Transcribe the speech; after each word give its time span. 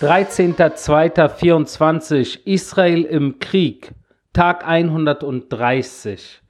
13.02.24 0.00 2.40
Israel 2.44 3.04
im 3.04 3.38
Krieg, 3.38 3.92
Tag 4.34 4.68
130. 4.68 6.42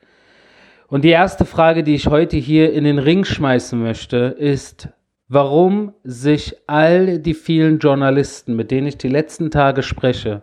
Und 0.88 1.04
die 1.04 1.10
erste 1.10 1.44
Frage, 1.44 1.84
die 1.84 1.94
ich 1.94 2.08
heute 2.08 2.36
hier 2.36 2.72
in 2.72 2.82
den 2.82 2.98
Ring 2.98 3.24
schmeißen 3.24 3.80
möchte, 3.80 4.16
ist, 4.16 4.88
warum 5.28 5.94
sich 6.02 6.56
all 6.66 7.20
die 7.20 7.34
vielen 7.34 7.78
Journalisten, 7.78 8.56
mit 8.56 8.72
denen 8.72 8.88
ich 8.88 8.98
die 8.98 9.06
letzten 9.06 9.52
Tage 9.52 9.84
spreche, 9.84 10.42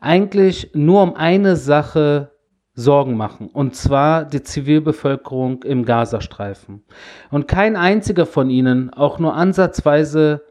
eigentlich 0.00 0.72
nur 0.74 1.04
um 1.04 1.14
eine 1.14 1.54
Sache 1.54 2.32
Sorgen 2.74 3.16
machen, 3.16 3.46
und 3.46 3.76
zwar 3.76 4.24
die 4.24 4.42
Zivilbevölkerung 4.42 5.62
im 5.62 5.84
Gazastreifen. 5.84 6.82
Und 7.30 7.46
kein 7.46 7.76
einziger 7.76 8.26
von 8.26 8.50
ihnen 8.50 8.92
auch 8.92 9.20
nur 9.20 9.34
ansatzweise 9.34 10.42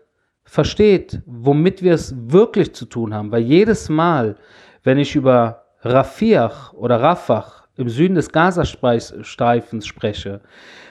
versteht, 0.46 1.22
womit 1.26 1.82
wir 1.82 1.94
es 1.94 2.16
wirklich 2.18 2.74
zu 2.74 2.86
tun 2.86 3.14
haben. 3.14 3.32
Weil 3.32 3.44
jedes 3.44 3.90
Mal, 3.90 4.36
wenn 4.84 4.98
ich 4.98 5.16
über 5.16 5.64
Rafiach 5.82 6.74
oder 6.74 7.02
Rafah 7.02 7.64
im 7.76 7.90
Süden 7.90 8.16
des 8.16 8.32
Gazastreifens 8.32 9.88
spreche 9.88 10.42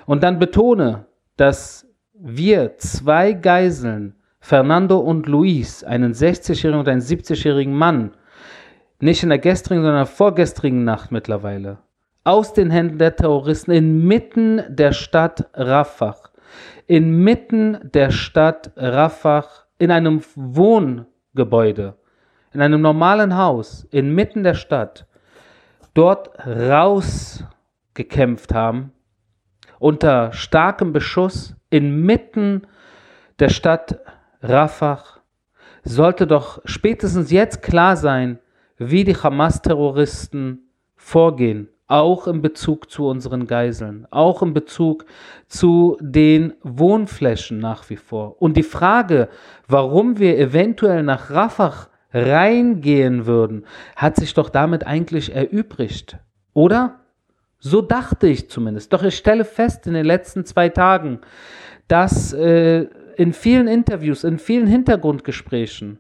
und 0.07 0.23
dann 0.23 0.39
betone, 0.39 1.07
dass 1.37 1.87
wir 2.15 2.77
zwei 2.79 3.33
Geiseln, 3.33 4.17
Fernando 4.41 4.99
und 4.99 5.27
Luis, 5.27 5.85
einen 5.85 6.13
60-jährigen 6.13 6.81
und 6.81 6.89
einen 6.89 7.01
70-jährigen 7.01 7.75
Mann, 7.75 8.13
nicht 9.01 9.23
in 9.23 9.29
der 9.29 9.39
gestrigen, 9.39 9.83
sondern 9.83 10.07
vorgestrigen 10.07 10.85
Nacht 10.85 11.11
mittlerweile, 11.11 11.79
aus 12.25 12.53
den 12.53 12.71
Händen 12.71 12.99
der 12.99 13.17
Terroristen 13.17 13.73
inmitten 13.73 14.63
der 14.69 14.93
Stadt 14.93 15.49
Rafah, 15.55 16.22
inmitten 16.87 17.79
der 17.83 18.11
Stadt 18.11 18.73
Rafah, 18.77 19.45
in 19.79 19.91
einem 19.91 20.23
Wohngebäude, 20.35 21.97
in 22.53 22.61
einem 22.61 22.81
normalen 22.81 23.37
Haus, 23.37 23.85
inmitten 23.91 24.45
der 24.45 24.55
Stadt, 24.55 25.07
dort 25.95 26.31
rausgekämpft 26.47 28.55
haben, 28.55 28.93
unter 29.79 30.33
starkem 30.33 30.93
Beschuss, 30.93 31.57
inmitten 31.71 32.67
der 33.39 33.49
Stadt 33.49 33.99
Rafah, 34.41 35.03
sollte 35.85 36.27
doch 36.27 36.61
spätestens 36.65 37.31
jetzt 37.33 37.63
klar 37.63 37.97
sein, 37.97 38.39
wie 38.77 39.05
die 39.05 39.17
Hamas-Terroristen 39.17 40.69
vorgehen, 40.97 41.69
auch 41.93 42.27
in 42.27 42.41
Bezug 42.41 42.91
zu 42.91 43.07
unseren 43.07 43.47
Geiseln, 43.47 44.07
auch 44.11 44.43
in 44.43 44.55
Bezug 44.55 45.05
zu 45.47 45.99
den 46.01 46.55
Wohnflächen 46.63 47.59
nach 47.59 47.91
wie 47.91 47.97
vor. 47.97 48.41
Und 48.41 48.57
die 48.57 48.63
Frage, 48.63 49.29
warum 49.69 50.19
wir 50.19 50.39
eventuell 50.39 51.03
nach 51.03 51.31
Rafah 51.31 51.89
reingehen 52.15 53.27
würden, 53.27 53.67
hat 53.95 54.17
sich 54.17 54.33
doch 54.33 54.49
damit 54.49 54.87
eigentlich 54.87 55.35
erübrigt, 55.35 56.19
oder? 56.55 57.01
So 57.59 57.83
dachte 57.83 58.27
ich 58.27 58.49
zumindest. 58.51 58.93
Doch 58.93 59.03
ich 59.03 59.17
stelle 59.17 59.45
fest 59.45 59.87
in 59.87 59.93
den 59.93 60.07
letzten 60.07 60.45
zwei 60.47 60.71
Tagen, 60.71 61.21
dass 61.89 62.33
äh, 62.33 62.87
in 63.17 63.35
vielen 63.35 63.69
Interviews, 63.69 64.25
in 64.25 64.39
vielen 64.39 64.67
Hintergrundgesprächen 64.67 65.99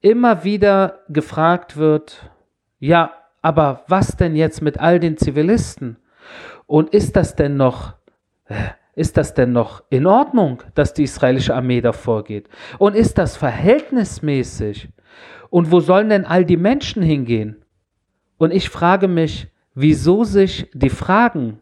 immer 0.00 0.44
wieder 0.44 1.00
gefragt 1.08 1.76
wird, 1.76 2.30
ja, 2.78 3.12
aber 3.42 3.84
was 3.88 4.16
denn 4.16 4.36
jetzt 4.36 4.62
mit 4.62 4.78
all 4.78 5.00
den 5.00 5.16
Zivilisten? 5.16 5.96
Und 6.66 6.90
ist 6.90 7.16
das 7.16 7.36
denn 7.36 7.56
noch, 7.56 7.94
äh, 8.46 8.54
ist 8.94 9.16
das 9.16 9.34
denn 9.34 9.52
noch 9.52 9.82
in 9.90 10.06
Ordnung, 10.06 10.62
dass 10.74 10.94
die 10.94 11.02
israelische 11.02 11.54
Armee 11.54 11.80
da 11.80 11.92
vorgeht? 11.92 12.48
Und 12.78 12.94
ist 12.94 13.18
das 13.18 13.36
verhältnismäßig? 13.36 14.88
Und 15.50 15.70
wo 15.70 15.80
sollen 15.80 16.08
denn 16.08 16.24
all 16.24 16.44
die 16.44 16.56
Menschen 16.56 17.02
hingehen? 17.02 17.64
Und 18.38 18.52
ich 18.52 18.70
frage 18.70 19.08
mich, 19.08 19.48
wieso 19.74 20.24
sich 20.24 20.70
die 20.72 20.90
Fragen 20.90 21.60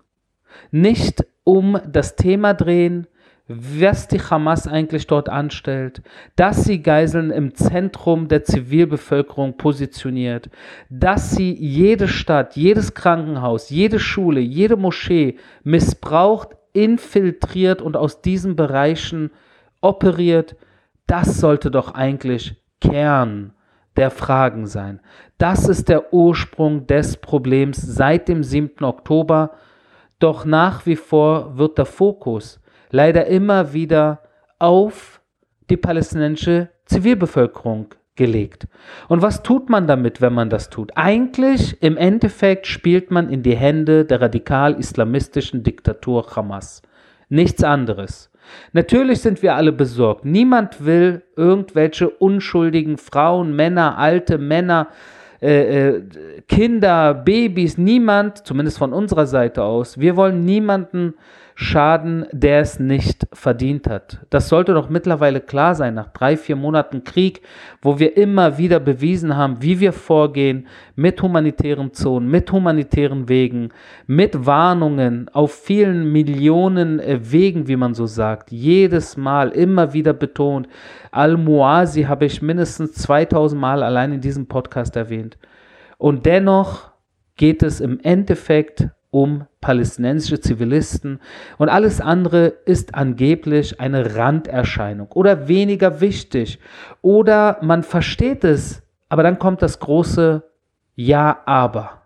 nicht 0.71 1.25
um 1.45 1.81
das 1.87 2.17
Thema 2.17 2.55
drehen, 2.55 3.07
was 3.53 4.07
die 4.07 4.21
Hamas 4.21 4.69
eigentlich 4.69 5.09
dort 5.09 5.29
anstellt, 5.29 6.03
dass 6.37 6.63
sie 6.63 6.83
Geiseln 6.83 7.33
im 7.33 7.53
Zentrum 7.53 8.29
der 8.29 8.45
Zivilbevölkerung 8.45 9.57
positioniert, 9.57 10.51
dass 10.89 11.33
sie 11.33 11.53
jede 11.53 12.07
Stadt, 12.07 12.55
jedes 12.55 12.95
Krankenhaus, 12.95 13.69
jede 13.69 13.99
Schule, 13.99 14.39
jede 14.39 14.77
Moschee 14.77 15.37
missbraucht, 15.65 16.51
infiltriert 16.73 17.83
und 17.83 17.97
aus 17.97 18.23
diesen 18.23 18.55
Bereichen 18.55 19.33
operiert, 19.81 20.55
das 21.09 21.41
sollte 21.41 21.73
doch 21.73 21.95
eigentlich 21.95 22.55
Kern 22.81 23.53
der 23.97 24.13
Fragen 24.13 24.67
sein. 24.67 25.01
Das 25.39 25.69
ist 25.69 25.89
der 25.89 26.15
Ursprung 26.15 26.87
des 26.87 27.17
Problems 27.17 27.83
seit 27.83 28.29
dem 28.29 28.45
7. 28.45 28.85
Oktober. 28.85 29.57
Doch 30.21 30.45
nach 30.45 30.87
wie 30.87 30.95
vor 30.95 31.59
wird 31.59 31.79
der 31.79 31.87
Fokus 31.87 32.60
leider 32.91 33.27
immer 33.27 33.73
wieder 33.73 34.23
auf 34.59 35.21
die 35.71 35.77
palästinensische 35.77 36.69
Zivilbevölkerung 36.85 37.95
gelegt. 38.17 38.67
Und 39.09 39.23
was 39.23 39.43
tut 39.43 39.71
man 39.71 39.87
damit, 39.87 40.21
wenn 40.21 40.35
man 40.35 40.51
das 40.51 40.69
tut? 40.69 40.93
Eigentlich, 40.95 41.83
im 41.83 41.97
Endeffekt, 41.97 42.67
spielt 42.67 43.11
man 43.11 43.31
in 43.31 43.43
die 43.43 43.57
Hände 43.57 44.05
der 44.05 44.21
radikal-islamistischen 44.21 45.63
Diktatur 45.63 46.27
Hamas. 46.37 46.83
Nichts 47.29 47.63
anderes. 47.63 48.31
Natürlich 48.73 49.21
sind 49.21 49.43
wir 49.43 49.55
alle 49.55 49.73
besorgt. 49.73 50.25
Niemand 50.25 50.85
will 50.85 51.23
irgendwelche 51.37 52.11
unschuldigen 52.11 52.99
Frauen, 52.99 53.55
Männer, 53.55 53.97
alte 53.97 54.39
Männer, 54.39 54.89
äh, 55.41 55.89
äh, 55.89 56.03
Kinder, 56.49 57.15
Babys, 57.15 57.79
niemand, 57.79 58.47
zumindest 58.47 58.79
von 58.79 58.93
unserer 58.93 59.27
Seite 59.27 59.63
aus, 59.63 59.99
wir 59.99 60.17
wollen 60.17 60.45
niemanden 60.45 61.15
Schaden, 61.63 62.25
der 62.33 62.61
es 62.61 62.81
nicht 62.81 63.27
verdient 63.35 63.87
hat. 63.87 64.21
Das 64.31 64.49
sollte 64.49 64.73
doch 64.73 64.89
mittlerweile 64.89 65.43
klar 65.43 65.75
sein, 65.75 65.93
nach 65.93 66.09
drei, 66.09 66.39
vier 66.39 66.57
Monaten 66.57 67.05
Krieg, 67.05 67.43
wo 67.83 67.99
wir 67.99 68.17
immer 68.17 68.57
wieder 68.57 68.81
bewiesen 68.81 69.37
haben, 69.37 69.61
wie 69.61 69.79
wir 69.79 69.93
vorgehen 69.93 70.69
mit 70.97 71.21
humanitären 71.21 71.93
Zonen, 71.93 72.31
mit 72.31 72.51
humanitären 72.51 73.29
Wegen, 73.29 73.73
mit 74.07 74.47
Warnungen 74.47 75.29
auf 75.35 75.53
vielen 75.53 76.11
Millionen 76.11 76.99
äh, 76.99 77.21
Wegen, 77.31 77.69
wie 77.69 77.77
man 77.77 77.93
so 77.93 78.07
sagt. 78.07 78.51
Jedes 78.51 79.19
Mal 79.19 79.51
immer 79.51 79.93
wieder 79.93 80.15
betont. 80.15 80.67
Al-Muazi 81.11 82.05
habe 82.05 82.25
ich 82.25 82.41
mindestens 82.41 82.95
2000 82.95 83.61
Mal 83.61 83.83
allein 83.83 84.15
in 84.15 84.23
diesem 84.23 84.47
Podcast 84.47 84.97
erwähnt. 84.97 85.37
Und 85.99 86.25
dennoch 86.25 86.91
geht 87.37 87.63
es 87.63 87.83
im 87.83 88.01
Endeffekt 88.01 88.89
um 89.11 89.47
palästinensische 89.61 90.41
Zivilisten. 90.41 91.21
Und 91.59 91.69
alles 91.69 92.01
andere 92.01 92.47
ist 92.65 92.95
angeblich 92.95 93.81
eine 93.81 94.17
Randerscheinung 94.17 95.09
oder 95.13 95.49
weniger 95.49 96.01
wichtig. 96.01 96.59
Oder 97.03 97.59
man 97.63 97.83
versteht 97.83 98.45
es, 98.45 98.83
aber 99.09 99.23
dann 99.23 99.39
kommt 99.39 99.63
das 99.63 99.81
große 99.81 100.43
Ja, 100.95 101.41
aber. 101.47 102.01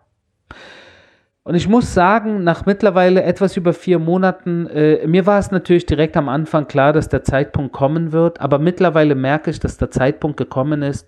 Und 1.43 1.53
ich 1.53 1.67
muss 1.67 1.93
sagen, 1.93 2.43
nach 2.43 2.65
mittlerweile 2.65 3.21
etwas 3.21 3.55
über 3.55 3.71
vier 3.71 3.99
Monaten, 3.99 4.65
äh, 4.65 5.05
mir 5.05 5.27
war 5.27 5.37
es 5.37 5.51
natürlich 5.51 5.85
direkt 5.85 6.17
am 6.17 6.27
Anfang 6.27 6.67
klar, 6.67 6.91
dass 6.91 7.07
der 7.07 7.23
Zeitpunkt 7.23 7.71
kommen 7.71 8.11
wird, 8.11 8.41
aber 8.41 8.57
mittlerweile 8.57 9.13
merke 9.13 9.51
ich, 9.51 9.59
dass 9.59 9.77
der 9.77 9.91
Zeitpunkt 9.91 10.37
gekommen 10.37 10.81
ist, 10.81 11.07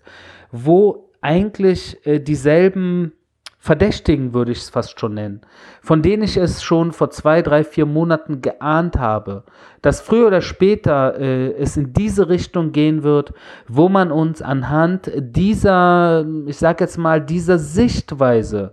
wo 0.52 1.10
eigentlich 1.22 2.06
äh, 2.06 2.20
dieselben 2.20 3.14
Verdächtigen 3.68 4.34
würde 4.34 4.54
ich 4.54 4.60
es 4.60 4.70
fast 4.70 4.98
schon 4.98 5.16
nennen, 5.16 5.42
von 5.82 6.02
denen 6.02 6.24
ich 6.24 6.38
es 6.38 6.64
schon 6.64 6.94
vor 6.94 7.10
zwei, 7.10 7.42
drei, 7.42 7.66
vier 7.66 7.86
Monaten 7.86 8.42
geahnt 8.42 8.98
habe, 8.98 9.44
dass 9.82 10.00
früher 10.00 10.28
oder 10.28 10.40
später 10.40 11.20
äh, 11.20 11.52
es 11.52 11.76
in 11.76 11.92
diese 11.92 12.30
Richtung 12.30 12.72
gehen 12.72 13.04
wird, 13.04 13.34
wo 13.68 13.90
man 13.90 14.10
uns 14.10 14.42
anhand 14.42 15.12
dieser, 15.18 16.26
ich 16.46 16.56
sage 16.56 16.86
jetzt 16.86 16.98
mal, 16.98 17.20
dieser 17.20 17.60
Sichtweise, 17.60 18.72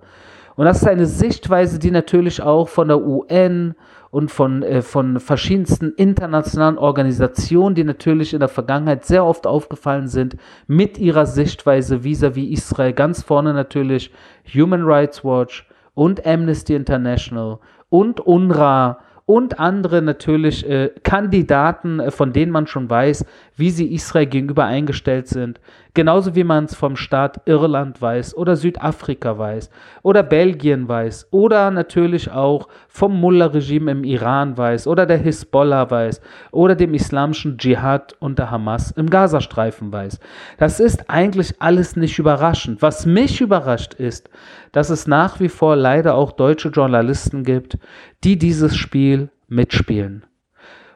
und 0.57 0.65
das 0.65 0.83
ist 0.83 0.89
eine 0.89 1.07
Sichtweise, 1.07 1.79
die 1.79 1.91
natürlich 1.91 2.43
auch 2.43 2.69
von 2.69 2.89
der 2.89 3.01
UN 3.01 3.75
und 4.11 4.31
von, 4.31 4.63
äh, 4.63 4.83
von 4.83 5.19
verschiedensten 5.19 5.93
internationalen 5.97 6.79
Organisationen, 6.79 7.75
die 7.75 7.83
natürlich 7.83 8.33
in 8.33 8.41
der 8.41 8.49
Vergangenheit 8.49 9.05
sehr 9.05 9.25
oft 9.25 9.47
aufgefallen 9.47 10.07
sind, 10.07 10.37
mit 10.69 10.99
ihrer 10.99 11.27
Sichtweise 11.27 12.05
vis-à-vis 12.05 12.37
-vis 12.37 12.53
Israel. 12.53 12.93
Ganz 12.93 13.23
vorne 13.23 13.53
natürlich 13.53 14.13
Human 14.55 14.85
Rights 14.85 15.25
Watch 15.25 15.67
und 15.95 16.25
Amnesty 16.25 16.75
International 16.75 17.59
und 17.89 18.21
UNRWA 18.21 18.99
und 19.27 19.59
andere 19.59 20.03
natürlich 20.03 20.69
äh, 20.69 20.91
Kandidaten, 21.03 22.01
äh, 22.01 22.11
von 22.11 22.33
denen 22.33 22.53
man 22.53 22.67
schon 22.67 22.89
weiß, 22.91 23.25
wie 23.57 23.71
sie 23.71 23.93
Israel 23.93 24.27
gegenüber 24.27 24.65
eingestellt 24.65 25.29
sind. 25.29 25.61
Genauso 25.95 26.35
wie 26.35 26.43
man 26.43 26.65
es 26.65 26.75
vom 26.75 26.97
Staat 26.97 27.43
Irland 27.47 28.03
weiß 28.03 28.37
oder 28.37 28.57
Südafrika 28.57 29.39
weiß 29.39 29.71
oder 30.03 30.25
Belgien 30.25 30.89
weiß 30.89 31.29
oder 31.31 31.71
natürlich 31.71 32.33
auch 32.33 32.69
vom 32.89 33.21
Mullah-Regime 33.21 33.93
im 33.93 34.05
Iran 34.05 34.59
weiß 34.59 34.89
oder 34.89 35.07
der 35.07 35.19
Hisbollah 35.19 35.89
weiß 35.91 36.21
oder 36.51 36.75
dem 36.75 36.95
islamischen 36.95 37.57
Dschihad 37.57 38.17
und 38.19 38.41
der 38.41 38.51
Hamas 38.51 38.91
im 38.91 39.09
Gazastreifen 39.09 39.93
weiß. 39.93 40.19
Das 40.59 40.81
ist 40.81 41.09
eigentlich 41.09 41.55
alles 41.61 41.95
nicht 41.95 42.19
überraschend. 42.19 42.83
Was 42.83 43.07
mich 43.07 43.41
überrascht 43.41 43.95
ist, 43.95 44.29
dass 44.73 44.91
es 44.91 45.07
nach 45.07 45.39
wie 45.39 45.49
vor 45.49 45.77
leider 45.77 46.17
auch 46.17 46.33
deutsche 46.33 46.71
Journalisten 46.71 47.45
gibt, 47.45 47.79
die 48.25 48.37
dieses 48.37 48.77
Spiel 48.77 49.31
mitspielen. 49.47 50.25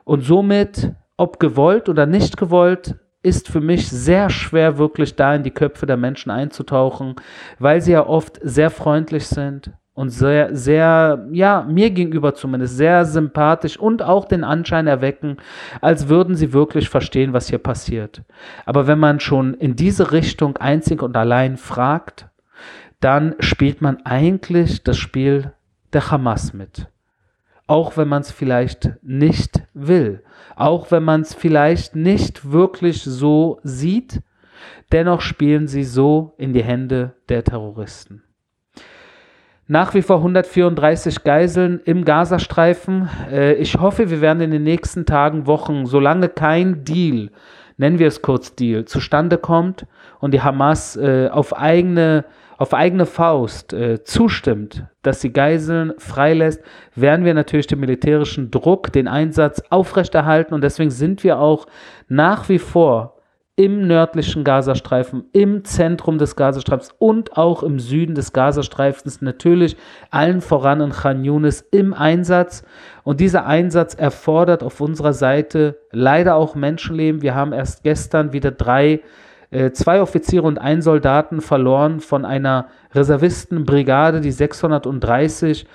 Und 0.05 0.23
somit, 0.23 0.95
ob 1.19 1.39
gewollt 1.39 1.91
oder 1.91 2.07
nicht 2.07 2.39
gewollt, 2.39 2.95
ist 3.23 3.49
für 3.49 3.61
mich 3.61 3.91
sehr 3.91 4.31
schwer, 4.31 4.79
wirklich 4.79 5.17
da 5.17 5.35
in 5.35 5.43
die 5.43 5.51
Köpfe 5.51 5.85
der 5.85 5.97
Menschen 5.97 6.31
einzutauchen, 6.31 7.17
weil 7.59 7.83
sie 7.83 7.93
ja 7.93 8.07
oft 8.07 8.39
sehr 8.43 8.71
freundlich 8.71 9.27
sind 9.27 9.73
und 9.93 10.11
sehr, 10.11 10.55
sehr, 10.55 11.27
ja, 11.33 11.67
mir 11.69 11.91
gegenüber 11.91 12.35
zumindest 12.35 12.77
sehr 12.77 13.05
sympathisch 13.05 13.77
und 13.77 14.03
auch 14.03 14.27
den 14.27 14.45
Anschein 14.45 14.87
erwecken, 14.87 15.39
als 15.81 16.09
würden 16.09 16.37
sie 16.37 16.53
wirklich 16.53 16.89
verstehen, 16.89 17.33
was 17.33 17.49
hier 17.49 17.59
passiert. 17.59 18.23
Aber 18.65 18.87
wenn 18.87 19.01
man 19.01 19.19
schon 19.19 19.55
in 19.55 19.75
diese 19.75 20.13
Richtung 20.13 20.57
einzig 20.59 21.03
und 21.03 21.17
allein 21.17 21.57
fragt, 21.57 22.29
dann 23.01 23.35
spielt 23.41 23.83
man 23.83 23.99
eigentlich 24.05 24.85
das 24.85 24.97
Spiel 24.97 25.53
der 25.93 26.11
Hamas 26.13 26.53
mit 26.53 26.87
auch 27.69 27.99
wenn 27.99 28.09
man 28.09 28.23
es 28.23 28.33
vielleicht 28.33 28.91
nicht 29.03 29.63
will, 29.75 30.25
auch 30.59 30.91
wenn 30.91 31.05
man 31.05 31.21
es 31.21 31.35
vielleicht 31.35 31.95
nicht 31.95 32.51
wirklich 32.51 33.03
so 33.03 33.61
sieht, 33.63 34.21
dennoch 34.93 35.21
spielen 35.21 35.69
sie 35.69 35.85
so 35.85 36.35
in 36.37 36.53
die 36.53 36.65
Hände 36.65 37.15
der 37.29 37.45
Terroristen. 37.45 38.23
Nach 39.67 39.95
wie 39.95 40.03
vor 40.03 40.17
134 40.17 41.25
Geiseln 41.25 41.81
im 41.85 42.05
Gazastreifen. 42.07 43.09
Äh, 43.31 43.53
ich 43.55 43.77
hoffe, 43.79 44.11
wir 44.11 44.23
werden 44.23 44.41
in 44.41 44.51
den 44.51 44.63
nächsten 44.63 45.05
Tagen, 45.05 45.47
Wochen, 45.47 45.85
solange 45.85 46.31
kein 46.31 46.85
Deal, 46.85 47.31
nennen 47.77 47.99
wir 47.99 48.09
es 48.09 48.23
kurz 48.23 48.55
Deal, 48.55 48.87
zustande 48.87 49.37
kommt 49.37 49.87
und 50.21 50.33
die 50.33 50.41
Hamas 50.41 50.97
äh, 50.97 51.29
auf 51.31 51.57
eigene 51.57 52.25
auf 52.59 52.75
eigene 52.75 53.07
Faust 53.07 53.73
äh, 53.73 54.03
zustimmt, 54.03 54.85
dass 55.03 55.21
sie 55.21 55.33
Geiseln 55.33 55.95
freilässt, 55.97 56.61
werden 56.95 57.25
wir 57.25 57.33
natürlich 57.33 57.69
den 57.69 57.81
militärischen 57.81 58.51
Druck, 58.51 58.93
den 58.93 59.09
Einsatz 59.09 59.63
aufrechterhalten 59.71 60.55
und 60.55 60.63
deswegen 60.63 60.91
sind 60.91 61.25
wir 61.25 61.39
auch 61.39 61.67
nach 62.09 62.49
wie 62.49 62.59
vor 62.59 63.15
im 63.55 63.89
nördlichen 63.89 64.45
Gazastreifen, 64.45 65.25
im 65.33 65.65
Zentrum 65.65 66.19
des 66.19 66.37
Gazastreifens 66.37 66.95
und 66.99 67.37
auch 67.37 67.65
im 67.65 67.81
Süden 67.81 68.15
des 68.15 68.33
Gazastreifens, 68.33 69.21
natürlich 69.21 69.77
allen 70.11 70.41
voran 70.41 70.81
in 70.81 70.91
Khan 70.91 71.25
Yunis 71.25 71.65
im 71.73 71.93
Einsatz. 71.93 72.63
Und 73.03 73.19
dieser 73.19 73.47
Einsatz 73.47 73.95
erfordert 73.95 74.63
auf 74.63 74.81
unserer 74.81 75.13
Seite 75.13 75.77
leider 75.91 76.37
auch 76.37 76.55
Menschenleben. 76.55 77.21
Wir 77.21 77.35
haben 77.35 77.53
erst 77.53 77.83
gestern 77.83 78.33
wieder 78.33 78.53
drei 78.53 79.01
äh, 79.51 79.71
zwei 79.73 80.01
Offiziere 80.01 80.47
und 80.47 80.59
ein 80.59 80.83
Soldaten 80.83 81.41
verloren 81.41 82.01
von 82.01 82.25
einer 82.25 82.69
Reservistenbrigade, 82.95 84.21
die 84.21 84.31
630 84.31 85.67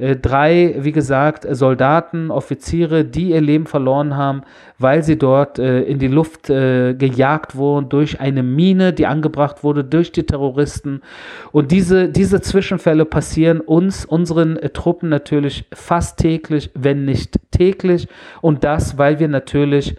äh, 0.00 0.16
drei, 0.16 0.76
wie 0.78 0.92
gesagt, 0.92 1.46
Soldaten, 1.50 2.30
Offiziere, 2.30 3.04
die 3.04 3.30
ihr 3.30 3.40
Leben 3.42 3.66
verloren 3.66 4.16
haben, 4.16 4.42
weil 4.78 5.02
sie 5.02 5.18
dort 5.18 5.58
äh, 5.58 5.82
in 5.82 5.98
die 5.98 6.08
Luft 6.08 6.48
äh, 6.48 6.94
gejagt 6.94 7.54
wurden 7.54 7.90
durch 7.90 8.18
eine 8.18 8.42
Mine, 8.42 8.94
die 8.94 9.06
angebracht 9.06 9.62
wurde 9.62 9.84
durch 9.84 10.10
die 10.10 10.24
Terroristen. 10.24 11.02
Und 11.52 11.70
diese, 11.70 12.08
diese 12.08 12.40
Zwischenfälle 12.40 13.04
passieren 13.04 13.60
uns, 13.60 14.06
unseren 14.06 14.56
äh, 14.56 14.70
Truppen 14.70 15.10
natürlich 15.10 15.66
fast 15.74 16.18
täglich, 16.18 16.70
wenn 16.74 17.04
nicht 17.04 17.38
täglich. 17.50 18.08
Und 18.40 18.64
das, 18.64 18.96
weil 18.96 19.18
wir 19.18 19.28
natürlich 19.28 19.96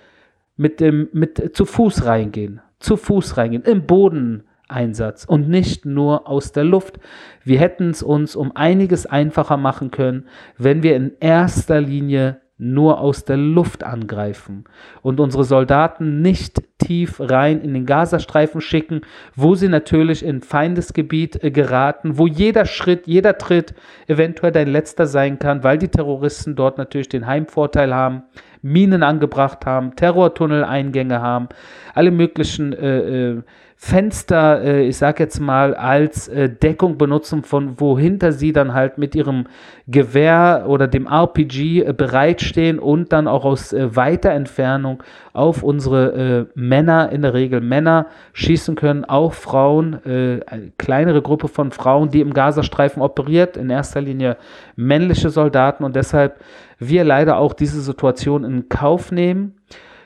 mit 0.58 0.80
dem, 0.80 1.10
mit 1.14 1.56
zu 1.56 1.66
Fuß 1.66 2.06
reingehen 2.06 2.62
zu 2.82 2.98
Fuß 2.98 3.38
reingehen, 3.38 3.64
im 3.64 3.86
Bodeneinsatz 3.86 5.26
und 5.26 5.50
nicht 5.50 5.86
nur 5.86 6.28
aus 6.28 6.52
der 6.52 6.64
Luft. 6.64 7.00
Wir 7.44 7.60
hätten 7.60 7.90
es 7.90 8.04
uns 8.04 8.36
um 8.36 8.56
einiges 8.56 9.06
einfacher 9.06 9.58
machen 9.58 9.92
können, 9.92 10.26
wenn 10.58 10.84
wir 10.84 10.96
in 10.96 11.14
erster 11.20 11.82
Linie 11.82 12.42
nur 12.62 13.00
aus 13.00 13.26
der 13.26 13.38
Luft 13.38 13.84
angreifen 13.84 14.66
und 15.02 15.20
unsere 15.20 15.44
Soldaten 15.44 16.22
nicht 16.22 16.62
tief 16.78 17.20
rein 17.20 17.60
in 17.62 17.74
den 17.74 17.88
Gazastreifen 17.88 18.62
schicken, 18.62 19.02
wo 19.36 19.56
sie 19.56 19.68
natürlich 19.68 20.24
in 20.24 20.42
Feindesgebiet 20.42 21.44
äh, 21.44 21.50
geraten, 21.50 22.20
wo 22.20 22.28
jeder 22.28 22.66
Schritt, 22.66 23.08
jeder 23.08 23.40
Tritt 23.40 23.74
eventuell 24.08 24.52
dein 24.52 24.68
letzter 24.68 25.08
sein 25.08 25.40
kann, 25.40 25.64
weil 25.64 25.80
die 25.80 25.88
Terroristen 25.88 26.56
dort 26.56 26.78
natürlich 26.78 27.10
den 27.10 27.26
Heimvorteil 27.26 27.96
haben, 27.96 28.24
Minen 28.62 29.04
angebracht 29.04 29.66
haben, 29.66 29.96
Terrortunneleingänge 29.96 31.22
haben, 31.22 31.50
alle 31.94 32.12
möglichen 32.12 32.74
äh, 32.74 33.32
äh, 33.32 33.42
Fenster, 33.84 34.64
äh, 34.64 34.88
ich 34.88 34.98
sag 34.98 35.20
jetzt 35.20 35.40
mal, 35.40 35.74
als 35.74 36.28
äh, 36.28 36.50
Deckung 36.50 37.00
benutzen, 37.00 37.42
von 37.42 37.80
wohinter 37.80 38.32
sie 38.32 38.54
dann 38.54 38.76
halt 38.76 39.00
mit 39.00 39.16
ihrem 39.16 39.48
Gewehr 39.88 40.66
oder 40.68 40.88
dem 40.88 41.08
RPG 41.08 41.82
äh, 41.82 41.92
bereitstehen 41.92 42.78
und 42.78 43.12
dann 43.12 43.28
auch 43.28 43.44
aus 43.44 43.74
äh, 43.74 43.96
weiter 43.96 44.30
Entfernung 44.30 45.02
auf 45.34 45.64
unsere 45.64 46.12
äh, 46.12 46.46
Männer, 46.54 47.12
in 47.12 47.24
der 47.24 47.34
Regel 47.34 47.60
Männer, 47.60 48.06
schießen 48.34 48.76
können, 48.76 49.04
auch 49.04 49.34
Frauen, 49.34 49.94
äh, 50.06 50.42
eine 50.46 50.72
kleinere 50.78 51.24
Gruppe 51.24 51.48
von 51.48 51.72
Frauen, 51.72 52.12
die 52.12 52.22
im 52.22 52.36
Gazastreifen 52.36 53.02
operiert, 53.02 53.58
in 53.58 53.72
erster 53.72 54.00
Linie 54.00 54.38
männliche 54.76 55.32
Soldaten 55.32 55.84
und 55.84 55.96
deshalb 55.96 56.40
wir 56.78 57.04
leider 57.04 57.38
auch 57.38 57.54
diese 57.54 57.82
Situation 57.82 58.44
in 58.44 58.70
Kauf 58.70 59.12
nehmen. 59.12 59.56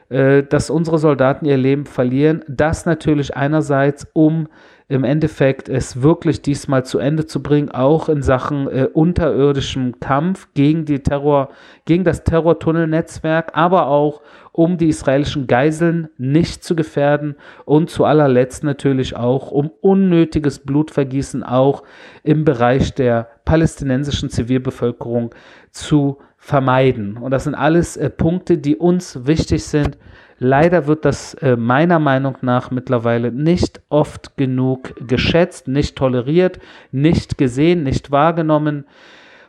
Äh, 0.09 0.43
dass 0.43 0.69
unsere 0.69 0.99
Soldaten 0.99 1.45
ihr 1.45 1.57
Leben 1.57 1.85
verlieren. 1.85 2.43
Das 2.47 2.85
natürlich 2.85 3.35
einerseits, 3.35 4.05
um 4.13 4.47
im 4.87 5.03
Endeffekt 5.03 5.67
es 5.67 6.03
wirklich 6.03 6.43
diesmal 6.43 6.85
zu 6.85 6.99
Ende 6.99 7.25
zu 7.25 7.41
bringen, 7.41 7.71
auch 7.71 8.07
in 8.07 8.21
Sachen 8.21 8.67
äh, 8.67 8.87
unterirdischem 8.93 9.99
Kampf 9.99 10.49
gegen 10.53 10.85
die 10.85 10.99
Terror, 10.99 11.49
gegen 11.85 12.03
das 12.03 12.23
Terrortunnelnetzwerk, 12.23 13.53
aber 13.55 13.87
auch 13.87 14.21
um 14.51 14.77
die 14.77 14.89
israelischen 14.89 15.47
Geiseln 15.47 16.09
nicht 16.19 16.63
zu 16.63 16.75
gefährden 16.75 17.35
und 17.65 17.89
zu 17.89 18.05
allerletzt 18.05 18.63
natürlich 18.63 19.15
auch 19.15 19.49
um 19.49 19.71
unnötiges 19.81 20.59
Blutvergießen 20.59 21.43
auch 21.43 21.81
im 22.21 22.45
Bereich 22.45 22.93
der 22.93 23.27
palästinensischen 23.43 24.29
Zivilbevölkerung 24.29 25.33
zu 25.71 26.19
vermeiden. 26.45 27.17
Und 27.17 27.31
das 27.31 27.45
sind 27.45 27.55
alles 27.55 27.97
äh, 27.97 28.07
Punkte, 28.07 28.59
die 28.59 28.75
uns 28.75 29.25
wichtig 29.25 29.63
sind. 29.63 29.97
Leider 30.37 30.85
wird 30.85 31.03
das 31.03 31.33
äh, 31.35 31.55
meiner 31.55 31.97
Meinung 31.97 32.37
nach 32.41 32.69
mittlerweile 32.69 33.31
nicht 33.31 33.81
oft 33.89 34.37
genug 34.37 34.93
geschätzt, 35.07 35.67
nicht 35.67 35.95
toleriert, 35.95 36.59
nicht 36.91 37.39
gesehen, 37.39 37.81
nicht 37.81 38.11
wahrgenommen. 38.11 38.85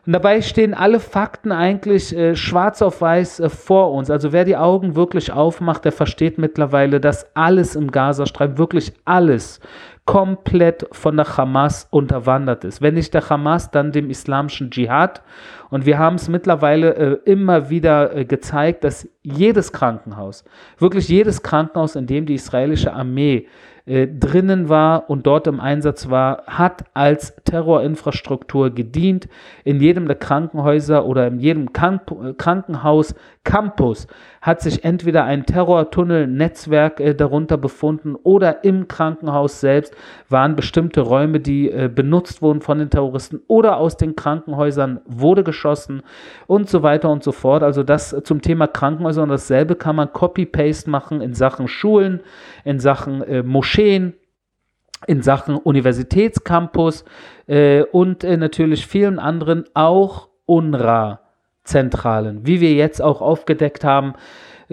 Und 0.06 0.14
dabei 0.14 0.40
stehen 0.40 0.72
alle 0.72 0.98
Fakten 0.98 1.52
eigentlich 1.52 2.16
äh, 2.16 2.34
schwarz 2.34 2.80
auf 2.80 3.02
weiß 3.02 3.40
äh, 3.40 3.50
vor 3.50 3.92
uns. 3.92 4.10
Also 4.10 4.32
wer 4.32 4.46
die 4.46 4.56
Augen 4.56 4.96
wirklich 4.96 5.30
aufmacht, 5.30 5.84
der 5.84 5.92
versteht 5.92 6.38
mittlerweile, 6.38 6.98
dass 6.98 7.36
alles 7.36 7.76
im 7.76 7.90
Gazastreifen, 7.90 8.56
wirklich 8.56 8.94
alles, 9.04 9.60
komplett 10.06 10.86
von 10.92 11.16
der 11.16 11.36
Hamas 11.36 11.88
unterwandert 11.90 12.64
ist. 12.64 12.80
Wenn 12.80 12.94
nicht 12.94 13.12
der 13.12 13.28
Hamas, 13.28 13.72
dann 13.72 13.90
dem 13.92 14.08
islamischen 14.08 14.70
Dschihad. 14.70 15.20
Und 15.68 15.84
wir 15.84 15.98
haben 15.98 16.14
es 16.14 16.28
mittlerweile 16.28 16.94
äh, 16.94 17.18
immer 17.30 17.70
wieder 17.70 18.14
äh, 18.16 18.24
gezeigt, 18.24 18.84
dass 18.84 19.08
jedes 19.22 19.72
Krankenhaus, 19.72 20.44
wirklich 20.78 21.08
jedes 21.08 21.42
Krankenhaus, 21.42 21.96
in 21.96 22.06
dem 22.06 22.24
die 22.24 22.34
israelische 22.34 22.92
Armee 22.92 23.48
äh, 23.86 24.08
drinnen 24.08 24.68
war 24.68 25.08
und 25.08 25.26
dort 25.26 25.46
im 25.46 25.60
Einsatz 25.60 26.10
war, 26.10 26.42
hat 26.46 26.84
als 26.92 27.36
Terrorinfrastruktur 27.44 28.70
gedient. 28.70 29.28
In 29.62 29.80
jedem 29.80 30.08
der 30.08 30.16
Krankenhäuser 30.16 31.06
oder 31.06 31.28
in 31.28 31.38
jedem 31.38 31.72
Kamp 31.72 32.12
Krankenhaus, 32.36 33.14
Campus 33.44 34.08
hat 34.42 34.60
sich 34.60 34.84
entweder 34.84 35.24
ein 35.24 35.46
Terrortunnelnetzwerk 35.46 37.00
äh, 37.00 37.14
darunter 37.14 37.56
befunden 37.56 38.16
oder 38.16 38.64
im 38.64 38.88
Krankenhaus 38.88 39.60
selbst 39.60 39.94
waren 40.28 40.56
bestimmte 40.56 41.00
Räume, 41.00 41.38
die 41.38 41.70
äh, 41.70 41.88
benutzt 41.92 42.42
wurden 42.42 42.60
von 42.60 42.78
den 42.78 42.90
Terroristen 42.90 43.40
oder 43.46 43.76
aus 43.76 43.96
den 43.96 44.16
Krankenhäusern 44.16 45.00
wurde 45.06 45.44
geschossen 45.44 46.02
und 46.48 46.68
so 46.68 46.82
weiter 46.82 47.08
und 47.08 47.22
so 47.22 47.30
fort. 47.32 47.62
Also 47.62 47.84
das 47.84 48.16
zum 48.24 48.42
Thema 48.42 48.66
Krankenhäuser 48.66 49.22
und 49.22 49.28
dasselbe 49.28 49.76
kann 49.76 49.94
man 49.94 50.12
Copy-Paste 50.12 50.90
machen 50.90 51.20
in 51.20 51.32
Sachen 51.32 51.68
Schulen, 51.68 52.20
in 52.64 52.80
Sachen 52.80 53.22
äh, 53.22 53.42
Moscheen, 53.44 53.75
in 53.78 55.22
Sachen 55.22 55.56
Universitätscampus 55.56 57.04
äh, 57.46 57.82
und 57.82 58.24
äh, 58.24 58.36
natürlich 58.36 58.86
vielen 58.86 59.18
anderen 59.18 59.64
auch 59.74 60.28
UNRWA-Zentralen. 60.46 62.46
Wie 62.46 62.60
wir 62.60 62.72
jetzt 62.72 63.02
auch 63.02 63.20
aufgedeckt 63.20 63.84
haben, 63.84 64.14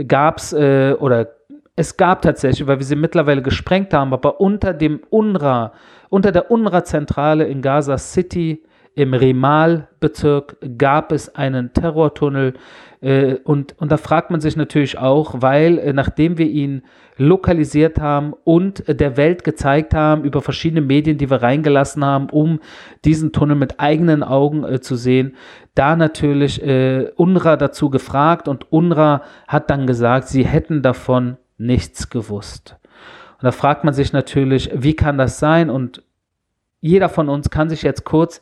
gab 0.07 0.37
es 0.37 0.53
äh, 0.53 0.95
oder 0.99 1.29
es 1.75 1.97
gab 1.97 2.21
tatsächlich, 2.21 2.67
weil 2.67 2.79
wir 2.79 2.85
sie 2.85 2.95
mittlerweile 2.95 3.41
gesprengt 3.41 3.93
haben, 3.93 4.13
aber 4.13 4.39
unter 4.39 4.73
dem 4.73 5.01
UNRWA, 5.09 5.73
unter 6.09 6.31
der 6.31 6.51
UNRWA-Zentrale 6.51 7.45
in 7.45 7.61
Gaza 7.61 7.97
City 7.97 8.63
im 8.95 9.13
Remal-Bezirk 9.13 10.57
gab 10.77 11.11
es 11.11 11.33
einen 11.33 11.73
Terrortunnel. 11.73 12.53
Äh, 13.01 13.35
und, 13.43 13.75
und 13.79 13.91
da 13.91 13.97
fragt 13.97 14.29
man 14.29 14.39
sich 14.39 14.55
natürlich 14.55 14.99
auch, 14.99 15.41
weil 15.41 15.79
äh, 15.79 15.93
nachdem 15.93 16.37
wir 16.37 16.45
ihn 16.45 16.83
lokalisiert 17.17 17.99
haben 17.99 18.33
und 18.43 18.83
der 18.87 19.17
Welt 19.17 19.43
gezeigt 19.43 19.93
haben 19.93 20.23
über 20.23 20.41
verschiedene 20.41 20.81
Medien, 20.81 21.17
die 21.17 21.29
wir 21.29 21.41
reingelassen 21.41 22.03
haben, 22.03 22.29
um 22.29 22.59
diesen 23.05 23.31
Tunnel 23.31 23.55
mit 23.55 23.79
eigenen 23.79 24.23
Augen 24.23 24.63
äh, 24.63 24.79
zu 24.79 24.95
sehen, 24.95 25.35
da 25.75 25.95
natürlich 25.95 26.61
äh, 26.63 27.11
UNRWA 27.15 27.55
dazu 27.57 27.89
gefragt 27.89 28.47
und 28.47 28.71
UNRWA 28.71 29.21
hat 29.47 29.69
dann 29.69 29.87
gesagt, 29.87 30.27
sie 30.27 30.45
hätten 30.45 30.81
davon 30.81 31.37
nichts 31.57 32.09
gewusst. 32.09 32.77
Und 33.33 33.43
da 33.43 33.51
fragt 33.51 33.83
man 33.83 33.93
sich 33.93 34.13
natürlich, 34.13 34.71
wie 34.73 34.95
kann 34.95 35.17
das 35.17 35.39
sein? 35.39 35.69
Und 35.69 36.03
jeder 36.79 37.09
von 37.09 37.29
uns 37.29 37.49
kann 37.49 37.69
sich 37.69 37.83
jetzt 37.83 38.03
kurz 38.03 38.41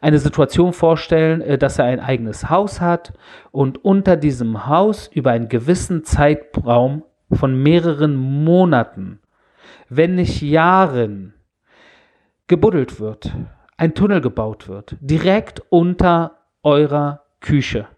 eine 0.00 0.18
Situation 0.18 0.72
vorstellen, 0.72 1.40
äh, 1.40 1.58
dass 1.58 1.78
er 1.78 1.86
ein 1.86 2.00
eigenes 2.00 2.48
Haus 2.50 2.80
hat 2.80 3.12
und 3.50 3.84
unter 3.84 4.16
diesem 4.16 4.66
Haus 4.66 5.08
über 5.12 5.32
einen 5.32 5.48
gewissen 5.48 6.04
Zeitraum 6.04 7.02
von 7.32 7.62
mehreren 7.62 8.16
Monaten, 8.16 9.20
wenn 9.88 10.16
nicht 10.16 10.42
Jahren, 10.42 11.34
gebuddelt 12.46 13.00
wird, 13.00 13.32
ein 13.76 13.94
Tunnel 13.94 14.20
gebaut 14.20 14.68
wird, 14.68 14.96
direkt 15.00 15.62
unter 15.68 16.38
eurer 16.62 17.22
Küche. 17.40 17.88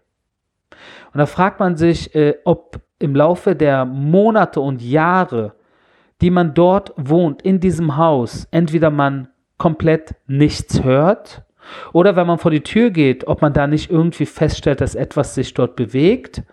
Und 1.13 1.19
da 1.19 1.25
fragt 1.25 1.59
man 1.59 1.75
sich, 1.75 2.13
äh, 2.15 2.35
ob 2.45 2.79
im 2.99 3.15
Laufe 3.15 3.55
der 3.55 3.85
Monate 3.85 4.59
und 4.59 4.81
Jahre, 4.81 5.53
die 6.21 6.31
man 6.31 6.53
dort 6.53 6.93
wohnt, 6.97 7.41
in 7.41 7.59
diesem 7.59 7.97
Haus, 7.97 8.47
entweder 8.51 8.89
man 8.89 9.29
komplett 9.57 10.15
nichts 10.27 10.83
hört 10.83 11.43
oder 11.93 12.15
wenn 12.15 12.27
man 12.27 12.39
vor 12.39 12.51
die 12.51 12.63
Tür 12.63 12.89
geht, 12.91 13.27
ob 13.27 13.41
man 13.41 13.53
da 13.53 13.67
nicht 13.67 13.89
irgendwie 13.89 14.25
feststellt, 14.25 14.81
dass 14.81 14.95
etwas 14.95 15.35
sich 15.35 15.53
dort 15.53 15.75
bewegt, 15.75 16.43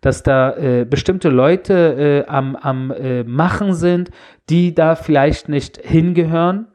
dass 0.00 0.22
da 0.22 0.56
äh, 0.56 0.84
bestimmte 0.84 1.28
Leute 1.28 2.24
äh, 2.26 2.30
am, 2.30 2.56
am 2.56 2.90
äh, 2.90 3.22
Machen 3.24 3.74
sind, 3.74 4.10
die 4.48 4.74
da 4.74 4.94
vielleicht 4.94 5.48
nicht 5.48 5.78
hingehören. 5.78 6.66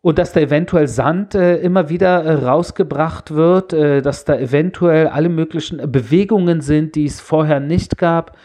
Und 0.00 0.18
dass 0.18 0.32
da 0.34 0.40
eventuell 0.40 0.86
Sand 0.86 1.34
äh, 1.34 1.56
immer 1.56 1.88
wieder 1.88 2.22
äh, 2.24 2.34
rausgebracht 2.34 3.34
wird, 3.34 3.72
äh, 3.72 4.02
dass 4.02 4.26
da 4.26 4.36
eventuell 4.36 5.06
alle 5.06 5.30
möglichen 5.30 5.90
Bewegungen 5.90 6.60
sind, 6.60 6.94
die 6.94 7.06
es 7.06 7.22
vorher 7.22 7.58
nicht 7.58 7.96
gab. 7.96 8.36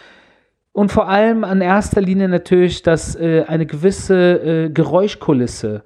Und 0.72 0.92
vor 0.92 1.10
allem 1.10 1.44
an 1.44 1.60
erster 1.60 2.00
Linie 2.00 2.30
natürlich, 2.30 2.82
dass 2.84 3.18
eine 3.18 3.66
gewisse 3.66 4.70
Geräuschkulisse 4.72 5.84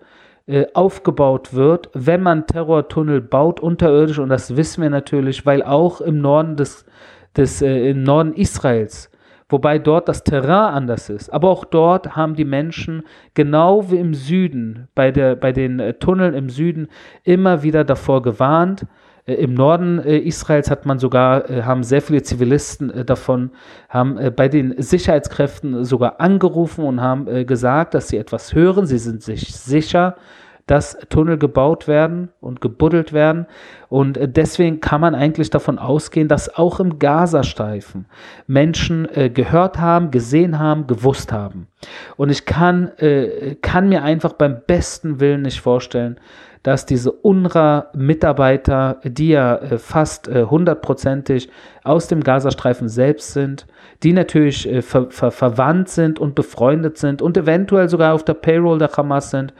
aufgebaut 0.73 1.53
wird, 1.53 1.89
wenn 1.93 2.21
man 2.21 2.45
Terrortunnel 2.45 3.21
baut 3.21 3.61
unterirdisch 3.61 4.19
und 4.19 4.29
das 4.29 4.55
wissen 4.55 4.83
wir 4.83 4.91
natürlich, 4.91 5.45
weil 5.47 5.63
auch 5.63 6.01
im 6.01 6.19
Norden 6.19 6.57
des, 6.57 6.85
des 7.35 7.61
äh, 7.61 7.89
im 7.89 8.03
Norden 8.03 8.33
Israels, 8.33 9.09
wobei 9.49 9.79
dort 9.79 10.07
das 10.07 10.23
Terrain 10.23 10.73
anders 10.73 11.09
ist, 11.09 11.29
aber 11.29 11.49
auch 11.49 11.65
dort 11.65 12.15
haben 12.15 12.35
die 12.35 12.45
Menschen 12.45 13.03
genau 13.33 13.91
wie 13.91 13.97
im 13.97 14.13
Süden 14.13 14.87
bei 14.95 15.11
der 15.11 15.35
bei 15.35 15.51
den 15.51 15.79
äh, 15.79 15.93
Tunneln 15.93 16.33
im 16.33 16.49
Süden 16.49 16.87
immer 17.23 17.63
wieder 17.63 17.83
davor 17.83 18.21
gewarnt, 18.21 18.85
äh, 19.25 19.35
Im 19.35 19.53
Norden 19.53 19.99
äh, 19.99 20.17
Israels 20.17 20.69
hat 20.69 20.85
man 20.85 20.99
sogar, 20.99 21.49
äh, 21.49 21.63
haben 21.63 21.83
sehr 21.83 22.01
viele 22.01 22.23
Zivilisten 22.23 23.05
davon, 23.05 23.51
haben 23.89 24.19
bei 24.35 24.47
den 24.47 24.81
Sicherheitskräften 24.81 25.85
sogar 25.85 26.19
angerufen 26.19 26.83
und 26.83 27.01
haben 27.01 27.45
gesagt, 27.45 27.93
dass 27.93 28.09
sie 28.09 28.17
etwas 28.17 28.53
hören. 28.53 28.85
Sie 28.85 28.97
sind 28.97 29.23
sich 29.23 29.53
sicher, 29.55 30.15
dass 30.65 30.97
Tunnel 31.09 31.37
gebaut 31.37 31.87
werden 31.87 32.29
und 32.39 32.61
gebuddelt 32.61 33.13
werden. 33.13 33.47
Und 33.89 34.17
deswegen 34.21 34.79
kann 34.79 35.01
man 35.01 35.13
eigentlich 35.13 35.49
davon 35.49 35.77
ausgehen, 35.77 36.27
dass 36.27 36.55
auch 36.55 36.79
im 36.79 36.99
Gazastreifen 36.99 38.05
Menschen 38.47 39.07
gehört 39.33 39.79
haben, 39.79 40.09
gesehen 40.09 40.59
haben, 40.59 40.87
gewusst 40.87 41.31
haben. 41.31 41.67
Und 42.15 42.29
ich 42.29 42.45
kann, 42.45 42.91
kann 43.61 43.89
mir 43.89 44.03
einfach 44.03 44.33
beim 44.33 44.61
besten 44.65 45.19
Willen 45.19 45.41
nicht 45.41 45.59
vorstellen, 45.59 46.19
dass 46.63 46.85
diese 46.85 47.11
UNRWA-Mitarbeiter, 47.11 49.01
die 49.03 49.29
ja 49.29 49.57
äh, 49.57 49.77
fast 49.77 50.29
äh, 50.29 50.45
hundertprozentig 50.45 51.49
aus 51.83 52.07
dem 52.07 52.23
Gazastreifen 52.23 52.87
selbst 52.87 53.33
sind, 53.33 53.67
die 54.01 54.13
natürlich 54.13 54.67
äh, 54.67 54.81
ver 54.81 55.11
ver 55.11 55.31
verwandt 55.31 55.89
sind 55.89 56.19
und 56.19 56.35
befreundet 56.35 56.97
sind 56.97 57.21
und 57.21 57.37
eventuell 57.37 57.89
sogar 57.89 58.13
auf 58.13 58.23
der 58.23 58.33
Payroll 58.35 58.79
der 58.79 58.91
Hamas 58.91 59.29
sind, 59.29 59.53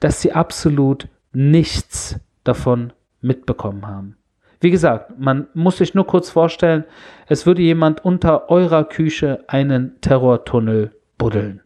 dass 0.00 0.20
sie 0.20 0.32
absolut 0.32 1.08
nichts 1.32 2.18
davon 2.42 2.92
mitbekommen 3.20 3.86
haben. 3.86 4.16
Wie 4.60 4.70
gesagt, 4.70 5.18
man 5.18 5.46
muss 5.54 5.78
sich 5.78 5.94
nur 5.94 6.06
kurz 6.06 6.30
vorstellen, 6.30 6.84
es 7.28 7.46
würde 7.46 7.62
jemand 7.62 8.04
unter 8.04 8.50
eurer 8.50 8.84
Küche 8.84 9.44
einen 9.46 10.00
Terrortunnel 10.00 10.90
buddeln. 11.16 11.60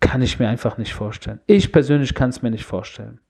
Kann 0.00 0.22
ich 0.22 0.40
mir 0.40 0.48
einfach 0.48 0.76
nicht 0.78 0.94
vorstellen. 0.94 1.40
Ich 1.46 1.70
persönlich 1.70 2.14
kann 2.14 2.30
es 2.30 2.42
mir 2.42 2.50
nicht 2.50 2.64
vorstellen. 2.64 3.20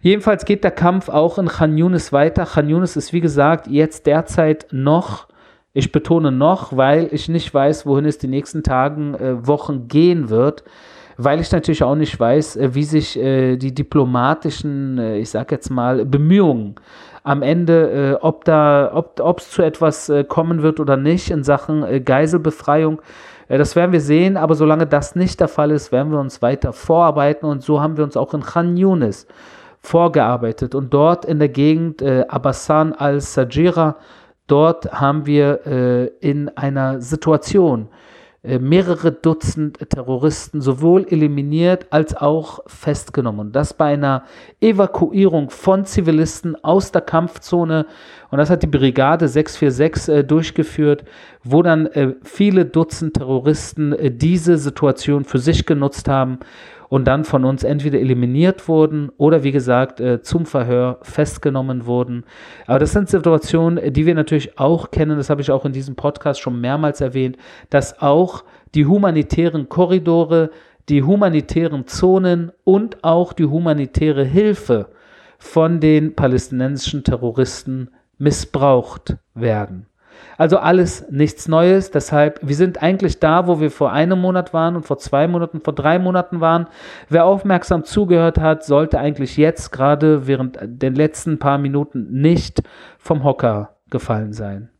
Jedenfalls 0.00 0.44
geht 0.44 0.64
der 0.64 0.70
Kampf 0.70 1.08
auch 1.08 1.38
in 1.38 1.48
Khan 1.48 1.76
Yunis 1.76 2.12
weiter. 2.12 2.46
Khan 2.46 2.68
Yunis 2.68 2.96
ist 2.96 3.12
wie 3.12 3.20
gesagt 3.20 3.66
jetzt 3.66 4.06
derzeit 4.06 4.66
noch, 4.70 5.26
ich 5.72 5.92
betone 5.92 6.32
noch, 6.32 6.76
weil 6.76 7.08
ich 7.12 7.28
nicht 7.28 7.52
weiß, 7.52 7.86
wohin 7.86 8.04
es 8.04 8.18
die 8.18 8.28
nächsten 8.28 8.62
Tagen, 8.62 9.14
äh, 9.14 9.46
Wochen 9.46 9.88
gehen 9.88 10.28
wird, 10.28 10.64
weil 11.16 11.40
ich 11.40 11.50
natürlich 11.52 11.82
auch 11.82 11.94
nicht 11.94 12.18
weiß, 12.18 12.56
äh, 12.56 12.74
wie 12.74 12.84
sich 12.84 13.18
äh, 13.18 13.56
die 13.56 13.74
diplomatischen, 13.74 14.98
äh, 14.98 15.18
ich 15.18 15.30
sag 15.30 15.50
jetzt 15.50 15.70
mal, 15.70 16.04
Bemühungen 16.04 16.76
am 17.24 17.42
Ende, 17.42 18.16
äh, 18.20 18.24
ob 18.24 18.44
da, 18.44 18.90
ob 18.94 19.38
es 19.38 19.50
zu 19.50 19.62
etwas 19.62 20.08
äh, 20.08 20.24
kommen 20.24 20.62
wird 20.62 20.80
oder 20.80 20.96
nicht 20.96 21.30
in 21.30 21.42
Sachen 21.42 22.04
Geiselbefreiung. 22.04 23.02
Das 23.48 23.74
werden 23.76 23.92
wir 23.92 24.00
sehen, 24.00 24.36
aber 24.36 24.54
solange 24.54 24.86
das 24.86 25.16
nicht 25.16 25.40
der 25.40 25.48
Fall 25.48 25.70
ist, 25.70 25.90
werden 25.90 26.12
wir 26.12 26.20
uns 26.20 26.42
weiter 26.42 26.72
vorarbeiten 26.72 27.46
und 27.46 27.62
so 27.62 27.80
haben 27.80 27.96
wir 27.96 28.04
uns 28.04 28.16
auch 28.16 28.34
in 28.34 28.42
Khan 28.42 28.76
Yunis 28.76 29.26
vorgearbeitet. 29.80 30.74
Und 30.74 30.92
dort 30.92 31.24
in 31.24 31.38
der 31.38 31.48
Gegend 31.48 32.02
äh, 32.02 32.26
Abbasan 32.28 32.92
al-Sajira, 32.92 33.96
dort 34.46 34.92
haben 34.92 35.24
wir 35.24 35.66
äh, 35.66 36.06
in 36.20 36.48
einer 36.56 37.00
Situation 37.00 37.88
äh, 37.90 38.07
mehrere 38.42 39.10
Dutzend 39.10 39.78
Terroristen 39.90 40.60
sowohl 40.60 41.06
eliminiert 41.08 41.86
als 41.90 42.16
auch 42.16 42.60
festgenommen. 42.66 43.50
das 43.50 43.74
bei 43.74 43.92
einer 43.92 44.22
Evakuierung 44.60 45.50
von 45.50 45.84
Zivilisten 45.84 46.56
aus 46.62 46.92
der 46.92 47.02
Kampfzone. 47.02 47.86
Und 48.30 48.38
das 48.38 48.48
hat 48.48 48.62
die 48.62 48.68
Brigade 48.68 49.26
646 49.26 50.14
äh, 50.14 50.22
durchgeführt, 50.22 51.04
wo 51.42 51.62
dann 51.62 51.86
äh, 51.86 52.14
viele 52.22 52.64
Dutzend 52.64 53.14
Terroristen 53.14 53.92
äh, 53.92 54.10
diese 54.10 54.56
Situation 54.56 55.24
für 55.24 55.38
sich 55.38 55.66
genutzt 55.66 56.08
haben 56.08 56.38
und 56.88 57.06
dann 57.06 57.24
von 57.24 57.44
uns 57.44 57.64
entweder 57.64 57.98
eliminiert 57.98 58.68
wurden 58.68 59.10
oder 59.16 59.42
wie 59.42 59.52
gesagt 59.52 60.00
äh, 60.00 60.22
zum 60.22 60.46
Verhör 60.46 60.98
festgenommen 61.02 61.86
wurden. 61.86 62.24
Aber 62.66 62.78
das 62.78 62.92
sind 62.92 63.08
Situationen, 63.08 63.92
die 63.92 64.06
wir 64.06 64.14
natürlich 64.14 64.58
auch 64.58 64.90
kennen, 64.90 65.16
das 65.16 65.30
habe 65.30 65.40
ich 65.40 65.50
auch 65.50 65.64
in 65.64 65.72
diesem 65.72 65.96
Podcast 65.96 66.40
schon 66.40 66.60
mehrmals 66.60 67.00
erwähnt, 67.00 67.36
dass 67.70 68.00
auch 68.00 68.44
die 68.74 68.86
humanitären 68.86 69.68
Korridore, 69.68 70.50
die 70.88 71.02
humanitären 71.02 71.86
Zonen 71.86 72.52
und 72.64 73.04
auch 73.04 73.32
die 73.32 73.44
humanitäre 73.44 74.24
Hilfe 74.24 74.88
von 75.38 75.80
den 75.80 76.14
palästinensischen 76.14 77.04
Terroristen 77.04 77.90
missbraucht 78.18 79.16
werden. 79.34 79.87
Also 80.36 80.58
alles 80.58 81.04
nichts 81.10 81.48
Neues. 81.48 81.90
Deshalb, 81.90 82.38
wir 82.42 82.54
sind 82.54 82.82
eigentlich 82.82 83.18
da, 83.18 83.46
wo 83.46 83.60
wir 83.60 83.70
vor 83.70 83.92
einem 83.92 84.20
Monat 84.20 84.54
waren 84.54 84.76
und 84.76 84.86
vor 84.86 84.98
zwei 84.98 85.26
Monaten, 85.26 85.60
vor 85.60 85.74
drei 85.74 85.98
Monaten 85.98 86.40
waren. 86.40 86.68
Wer 87.08 87.24
aufmerksam 87.24 87.84
zugehört 87.84 88.38
hat, 88.38 88.64
sollte 88.64 88.98
eigentlich 88.98 89.36
jetzt 89.36 89.72
gerade 89.72 90.26
während 90.26 90.58
den 90.62 90.94
letzten 90.94 91.38
paar 91.38 91.58
Minuten 91.58 92.20
nicht 92.20 92.62
vom 92.98 93.24
Hocker 93.24 93.76
gefallen 93.90 94.32
sein. 94.32 94.70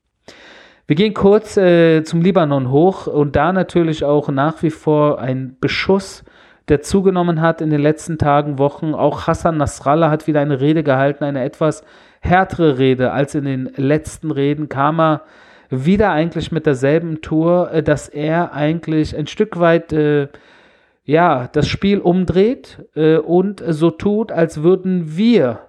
Wir 0.87 0.97
gehen 0.97 1.12
kurz 1.12 1.57
äh, 1.59 2.02
zum 2.02 2.23
Libanon 2.23 2.71
hoch 2.71 3.07
und 3.07 3.37
da 3.37 3.52
natürlich 3.52 4.04
auch 4.04 4.28
nach 4.28 4.62
wie 4.62 4.71
vor 4.71 5.21
ein 5.21 5.57
Beschuss, 5.61 6.25
der 6.68 6.80
zugenommen 6.80 7.42
hat 7.42 7.61
in 7.61 7.68
den 7.68 7.80
letzten 7.80 8.16
Tagen, 8.16 8.59
Wochen. 8.59 8.95
Auch 8.95 9.26
Hassan 9.26 9.59
Nasrallah 9.59 10.11
hat 10.11 10.26
wieder 10.26 10.40
eine 10.40 10.61
Rede 10.61 10.83
gehalten, 10.83 11.25
eine 11.25 11.45
etwas 11.45 11.85
härtere 12.21 12.79
Rede 12.79 13.13
als 13.13 13.35
in 13.35 13.45
den 13.45 13.71
letzten 13.77 14.31
Reden, 14.31 14.69
kam 14.69 15.01
er 15.01 15.23
wieder 15.71 16.11
eigentlich 16.11 16.53
mit 16.53 16.67
derselben 16.67 17.21
Tour, 17.21 17.71
äh, 17.73 17.83
dass 17.83 18.09
er 18.09 18.53
eigentlich 18.53 19.17
ein 19.17 19.27
Stück 19.27 19.59
weit 19.59 19.93
äh, 19.93 20.29
ja 21.05 21.49
das 21.53 21.69
Spiel 21.69 21.99
umdreht 22.01 22.85
äh, 22.95 23.17
und 23.17 23.63
so 23.67 23.91
tut, 23.91 24.33
als 24.33 24.63
würden 24.63 25.17
wir 25.17 25.61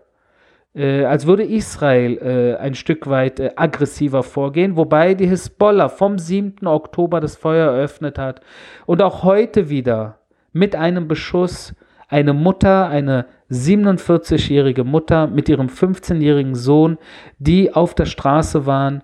äh, 0.76 1.04
als 1.04 1.26
würde 1.26 1.44
Israel 1.44 2.18
äh, 2.18 2.56
ein 2.58 2.76
Stück 2.76 3.08
weit 3.10 3.40
äh, 3.40 3.52
aggressiver 3.56 4.24
vorgehen, 4.24 4.78
wobei 4.78 5.16
die 5.16 5.28
Hisbollah 5.28 5.90
vom 5.90 6.20
7. 6.20 6.68
Oktober 6.68 7.20
das 7.20 7.36
Feuer 7.36 7.72
eröffnet 7.72 8.18
hat 8.18 8.42
und 8.86 9.02
auch 9.02 9.24
heute 9.24 9.70
wieder 9.70 10.20
mit 10.54 10.76
einem 10.76 11.08
Beschuss 11.08 11.74
eine 12.10 12.34
Mutter, 12.34 12.90
eine 12.90 13.26
47-jährige 13.52 14.84
Mutter 14.84 15.28
mit 15.28 15.48
ihrem 15.48 15.68
15-jährigen 15.68 16.56
Sohn, 16.56 16.98
die 17.38 17.74
auf 17.74 17.94
der 17.94 18.06
Straße 18.06 18.66
waren, 18.66 19.04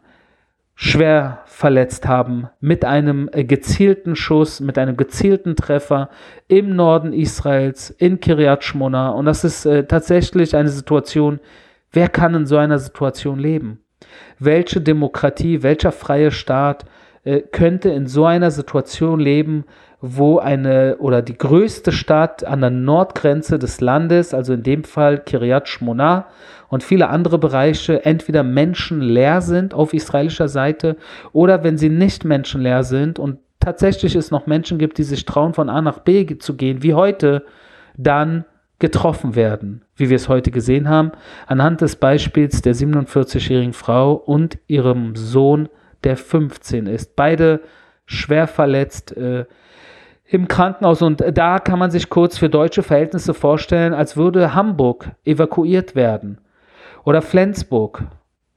schwer 0.75 1.39
verletzt 1.45 2.05
haben 2.05 2.50
mit 2.59 2.83
einem 2.83 3.29
äh, 3.31 3.45
gezielten 3.45 4.15
Schuss, 4.15 4.59
mit 4.59 4.77
einem 4.77 4.97
gezielten 4.97 5.55
Treffer 5.55 6.09
im 6.50 6.75
Norden 6.75 7.13
Israels, 7.13 7.91
in 7.91 8.19
Kiryat 8.19 8.63
Shmona. 8.63 9.09
Und 9.09 9.25
das 9.25 9.45
ist 9.45 9.65
äh, 9.65 9.85
tatsächlich 9.85 10.55
eine 10.55 10.69
Situation, 10.69 11.39
wer 11.93 12.09
kann 12.09 12.35
in 12.35 12.45
so 12.45 12.57
einer 12.57 12.77
Situation 12.77 13.39
leben? 13.39 13.79
Welche 14.38 14.81
Demokratie, 14.81 15.63
welcher 15.63 15.93
freie 15.93 16.31
Staat 16.31 16.85
äh, 17.24 17.39
könnte 17.39 17.89
in 17.89 18.07
so 18.07 18.25
einer 18.25 18.51
Situation 18.51 19.21
leben, 19.21 19.63
wo 20.07 20.38
eine 20.38 20.97
oder 21.00 21.21
die 21.21 21.38
größte 21.38 21.91
Stadt 21.91 22.43
an 22.43 22.62
der 22.62 22.69
Nordgrenze 22.69 23.57
des 23.57 23.81
Landes, 23.81 24.33
also 24.33 24.53
in 24.53 24.63
dem 24.63 24.83
Fall 24.83 25.19
Kiryat 25.19 25.67
Shmona 25.67 26.27
und 26.69 26.83
viele 26.83 27.09
andere 27.09 27.39
Bereiche, 27.39 28.05
entweder 28.05 28.43
menschenleer 28.43 29.41
sind 29.41 29.74
auf 29.74 29.93
israelischer 29.93 30.47
Seite 30.47 30.97
oder 31.33 31.63
wenn 31.63 31.77
sie 31.77 31.89
nicht 31.89 32.24
menschenleer 32.24 32.83
sind 32.83 33.17
und 33.17 33.39
tatsächlich 33.59 34.15
es 34.15 34.29
noch 34.29 34.45
Menschen 34.45 34.77
gibt, 34.77 35.00
die 35.00 35.03
sich 35.03 35.25
trauen, 35.25 35.53
von 35.53 35.69
A 35.69 35.81
nach 35.81 36.00
B 36.00 36.38
zu 36.38 36.55
gehen, 36.55 36.83
wie 36.83 36.93
heute, 36.93 37.43
dann 37.97 38.45
getroffen 38.77 39.35
werden, 39.35 39.83
wie 39.95 40.09
wir 40.09 40.17
es 40.17 40.29
heute 40.29 40.51
gesehen 40.51 40.88
haben, 40.88 41.13
anhand 41.47 41.81
des 41.81 41.95
Beispiels 41.95 42.62
der 42.62 42.75
47-jährigen 42.75 43.74
Frau 43.74 44.13
und 44.13 44.59
ihrem 44.67 45.15
Sohn, 45.15 45.69
der 46.03 46.17
15 46.17 46.85
ist. 46.85 47.15
Beide 47.15 47.62
schwer 48.05 48.47
verletzt, 48.47 49.15
äh, 49.17 49.45
im 50.27 50.48
Krankenhaus. 50.48 51.01
Und 51.01 51.24
da 51.34 51.60
kann 51.60 51.79
man 51.79 51.91
sich 51.91 52.10
kurz 52.10 52.38
für 52.38 52.50
deutsche 52.50 52.84
Verhältnisse 52.84 53.34
vorstellen, 53.34 53.94
als 53.94 54.17
würde 54.17 54.53
Hamburg 54.53 55.12
evakuiert 55.24 55.96
werden 55.96 56.39
oder 57.03 57.22
Flensburg. 57.22 58.03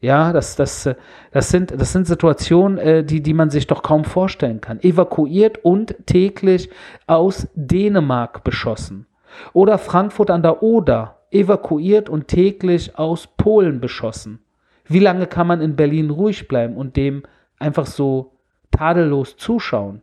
Ja, 0.00 0.32
das, 0.32 0.54
das, 0.54 0.88
das, 1.32 1.50
sind, 1.50 1.72
das 1.72 1.92
sind 1.92 2.06
Situationen, 2.06 2.78
äh, 2.78 3.04
die, 3.04 3.20
die 3.20 3.34
man 3.34 3.50
sich 3.50 3.66
doch 3.66 3.82
kaum 3.82 4.04
vorstellen 4.04 4.60
kann. 4.60 4.80
Evakuiert 4.80 5.64
und 5.64 5.96
täglich 6.06 6.70
aus 7.08 7.48
Dänemark 7.54 8.44
beschossen. 8.44 9.06
Oder 9.52 9.76
Frankfurt 9.76 10.30
an 10.30 10.42
der 10.42 10.62
Oder, 10.62 11.18
evakuiert 11.32 12.08
und 12.08 12.28
täglich 12.28 12.96
aus 12.96 13.26
Polen 13.26 13.80
beschossen. 13.80 14.38
Wie 14.86 15.00
lange 15.00 15.26
kann 15.26 15.48
man 15.48 15.60
in 15.60 15.74
Berlin 15.74 16.10
ruhig 16.10 16.46
bleiben 16.46 16.76
und 16.76 16.96
dem 16.96 17.24
einfach 17.58 17.86
so 17.86 18.32
tadellos 18.70 19.36
zuschauen? 19.36 20.02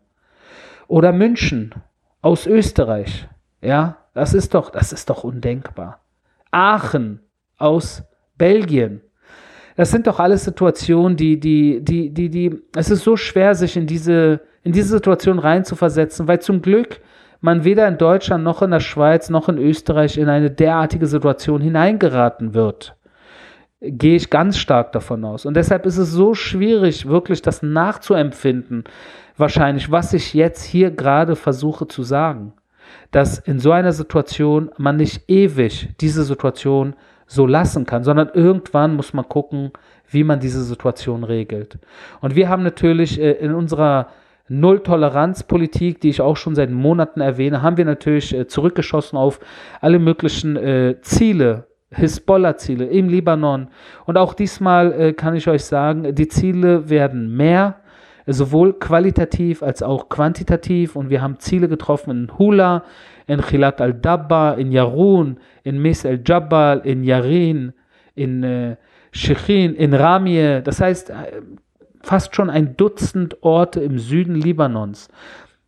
Oder 0.87 1.11
München 1.11 1.73
aus 2.21 2.47
Österreich. 2.47 3.27
Ja, 3.61 3.97
das 4.13 4.33
ist 4.33 4.53
doch, 4.53 4.69
das 4.69 4.93
ist 4.93 5.09
doch 5.09 5.23
undenkbar. 5.23 5.99
Aachen 6.51 7.19
aus 7.57 8.03
Belgien. 8.37 9.01
Das 9.75 9.91
sind 9.91 10.07
doch 10.07 10.19
alles 10.19 10.45
Situationen, 10.45 11.17
die, 11.17 11.39
die, 11.39 11.83
die, 11.83 12.13
die, 12.13 12.29
die, 12.29 12.61
es 12.75 12.89
ist 12.89 13.03
so 13.03 13.17
schwer, 13.17 13.55
sich 13.55 13.75
in 13.75 13.87
diese, 13.87 14.41
in 14.63 14.71
diese 14.71 14.89
Situation 14.89 15.37
reinzuversetzen, 15.39 16.27
weil 16.27 16.39
zum 16.39 16.61
Glück 16.61 17.01
man 17.41 17.63
weder 17.63 17.87
in 17.87 17.97
Deutschland 17.97 18.43
noch 18.43 18.61
in 18.61 18.71
der 18.71 18.79
Schweiz 18.79 19.29
noch 19.29 19.49
in 19.49 19.57
Österreich 19.57 20.17
in 20.17 20.29
eine 20.29 20.49
derartige 20.49 21.07
Situation 21.07 21.61
hineingeraten 21.61 22.53
wird. 22.53 22.95
Gehe 23.81 24.15
ich 24.15 24.29
ganz 24.29 24.57
stark 24.57 24.93
davon 24.93 25.25
aus. 25.25 25.45
Und 25.45 25.55
deshalb 25.55 25.85
ist 25.85 25.97
es 25.97 26.11
so 26.11 26.33
schwierig, 26.33 27.07
wirklich 27.07 27.41
das 27.41 27.61
nachzuempfinden, 27.61 28.85
wahrscheinlich, 29.37 29.91
was 29.91 30.13
ich 30.13 30.33
jetzt 30.33 30.63
hier 30.63 30.91
gerade 30.91 31.35
versuche 31.35 31.87
zu 31.87 32.03
sagen, 32.03 32.53
dass 33.11 33.39
in 33.39 33.59
so 33.59 33.71
einer 33.71 33.93
Situation 33.93 34.71
man 34.77 34.97
nicht 34.97 35.29
ewig 35.29 35.89
diese 35.99 36.23
Situation 36.23 36.95
so 37.27 37.47
lassen 37.47 37.85
kann, 37.85 38.03
sondern 38.03 38.29
irgendwann 38.33 38.95
muss 38.95 39.13
man 39.13 39.27
gucken, 39.27 39.71
wie 40.09 40.23
man 40.23 40.39
diese 40.39 40.63
Situation 40.63 41.23
regelt. 41.23 41.79
Und 42.21 42.35
wir 42.35 42.49
haben 42.49 42.63
natürlich 42.63 43.19
äh, 43.19 43.31
in 43.31 43.53
unserer 43.53 44.07
Null-Toleranz-Politik, 44.47 46.01
die 46.01 46.09
ich 46.09 46.21
auch 46.21 46.37
schon 46.37 46.53
seit 46.53 46.69
Monaten 46.69 47.21
erwähne, 47.21 47.63
haben 47.63 47.77
wir 47.77 47.85
natürlich 47.85 48.33
äh, 48.33 48.47
zurückgeschossen 48.47 49.17
auf 49.17 49.39
alle 49.81 49.97
möglichen 49.97 50.55
äh, 50.55 50.97
Ziele, 51.01 51.67
Hisbollah-Ziele 51.89 52.85
im 52.85 53.09
Libanon. 53.09 53.69
Und 54.05 54.17
auch 54.17 54.33
diesmal 54.33 55.13
kann 55.13 55.35
ich 55.35 55.47
euch 55.47 55.63
sagen, 55.63 56.13
die 56.13 56.27
Ziele 56.27 56.89
werden 56.89 57.35
mehr 57.37 57.77
sowohl 58.33 58.73
qualitativ 58.73 59.61
als 59.61 59.83
auch 59.83 60.09
quantitativ. 60.09 60.95
Und 60.95 61.09
wir 61.09 61.21
haben 61.21 61.39
Ziele 61.39 61.67
getroffen 61.67 62.11
in 62.11 62.37
Hula, 62.37 62.83
in 63.27 63.41
Khilat 63.41 63.81
al-Dabba, 63.81 64.53
in 64.53 64.71
Yarun, 64.71 65.37
in 65.63 65.81
Mis 65.81 66.05
el-Jabal, 66.05 66.81
in 66.83 67.03
Yarin, 67.03 67.73
in 68.15 68.43
äh, 68.43 68.75
Shechin, 69.11 69.75
in 69.75 69.93
Ramie. 69.93 70.61
Das 70.63 70.81
heißt, 70.81 71.09
äh, 71.09 71.41
fast 72.01 72.35
schon 72.35 72.49
ein 72.49 72.77
Dutzend 72.77 73.43
Orte 73.43 73.81
im 73.81 73.99
Süden 73.99 74.35
Libanons, 74.35 75.09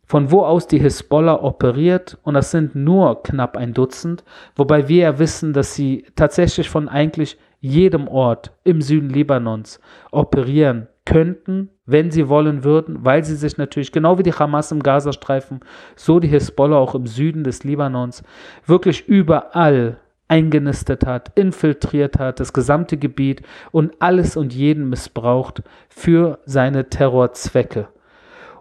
von 0.04 0.30
wo 0.30 0.44
aus 0.44 0.66
die 0.66 0.78
Hisbollah 0.78 1.42
operiert. 1.42 2.18
Und 2.22 2.34
das 2.34 2.50
sind 2.50 2.74
nur 2.74 3.22
knapp 3.22 3.56
ein 3.56 3.74
Dutzend, 3.74 4.24
wobei 4.56 4.88
wir 4.88 5.02
ja 5.02 5.18
wissen, 5.18 5.52
dass 5.52 5.74
sie 5.74 6.06
tatsächlich 6.16 6.68
von 6.68 6.88
eigentlich 6.88 7.38
jedem 7.60 8.06
Ort 8.06 8.52
im 8.64 8.80
Süden 8.80 9.10
Libanons 9.10 9.80
operieren 10.12 10.88
könnten, 11.08 11.70
wenn 11.86 12.10
sie 12.10 12.28
wollen 12.28 12.64
würden, 12.64 12.98
weil 13.02 13.24
sie 13.24 13.34
sich 13.34 13.56
natürlich, 13.56 13.92
genau 13.92 14.18
wie 14.18 14.22
die 14.22 14.34
Hamas 14.34 14.70
im 14.72 14.82
Gazastreifen, 14.82 15.60
so 15.96 16.20
die 16.20 16.28
Hisbollah 16.28 16.76
auch 16.76 16.94
im 16.94 17.06
Süden 17.06 17.44
des 17.44 17.64
Libanons, 17.64 18.22
wirklich 18.66 19.08
überall 19.08 19.96
eingenistet 20.28 21.06
hat, 21.06 21.32
infiltriert 21.34 22.18
hat, 22.18 22.40
das 22.40 22.52
gesamte 22.52 22.98
Gebiet 22.98 23.40
und 23.70 23.94
alles 24.00 24.36
und 24.36 24.52
jeden 24.52 24.90
missbraucht 24.90 25.62
für 25.88 26.40
seine 26.44 26.90
Terrorzwecke. 26.90 27.88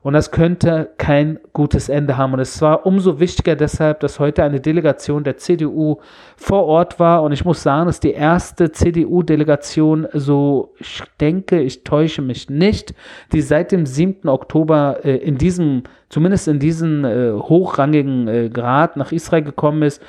Und 0.08 0.14
das 0.14 0.32
könnte 0.32 0.92
kein 0.98 1.38
gutes 1.52 1.90
Ende 1.90 2.16
haben. 2.16 2.32
Und 2.32 2.40
es 2.40 2.62
war 2.62 2.86
umso 2.86 3.20
wichtiger 3.20 3.58
deshalb, 3.58 4.00
dass 4.00 4.22
heute 4.22 4.42
eine 4.42 4.62
Delegation 4.62 5.26
der 5.26 5.36
CDU 5.36 5.98
vor 6.38 6.64
Ort 6.64 6.98
war. 6.98 7.24
Und 7.24 7.34
ich 7.34 7.44
muss 7.44 7.62
sagen, 7.62 7.88
dass 7.88 8.00
die 8.00 8.14
erste 8.14 8.72
CDU-Delegation, 8.72 10.08
so 10.14 10.74
ich 10.80 11.04
denke, 11.20 11.60
ich 11.60 11.84
täusche 11.84 12.22
mich 12.22 12.50
nicht, 12.50 12.94
die 13.34 13.42
seit 13.42 13.74
dem 13.74 13.86
7. 13.86 14.30
Oktober 14.30 15.00
äh, 15.04 15.18
in 15.18 15.38
diesem, 15.38 15.84
zumindest 16.08 16.48
in 16.48 16.60
diesem 16.60 17.04
äh, 17.04 17.34
hochrangigen 17.34 18.30
äh, 18.30 18.50
Grad 18.50 18.96
nach 18.96 19.12
Israel 19.12 19.44
gekommen 19.44 19.82
ist, 19.82 20.02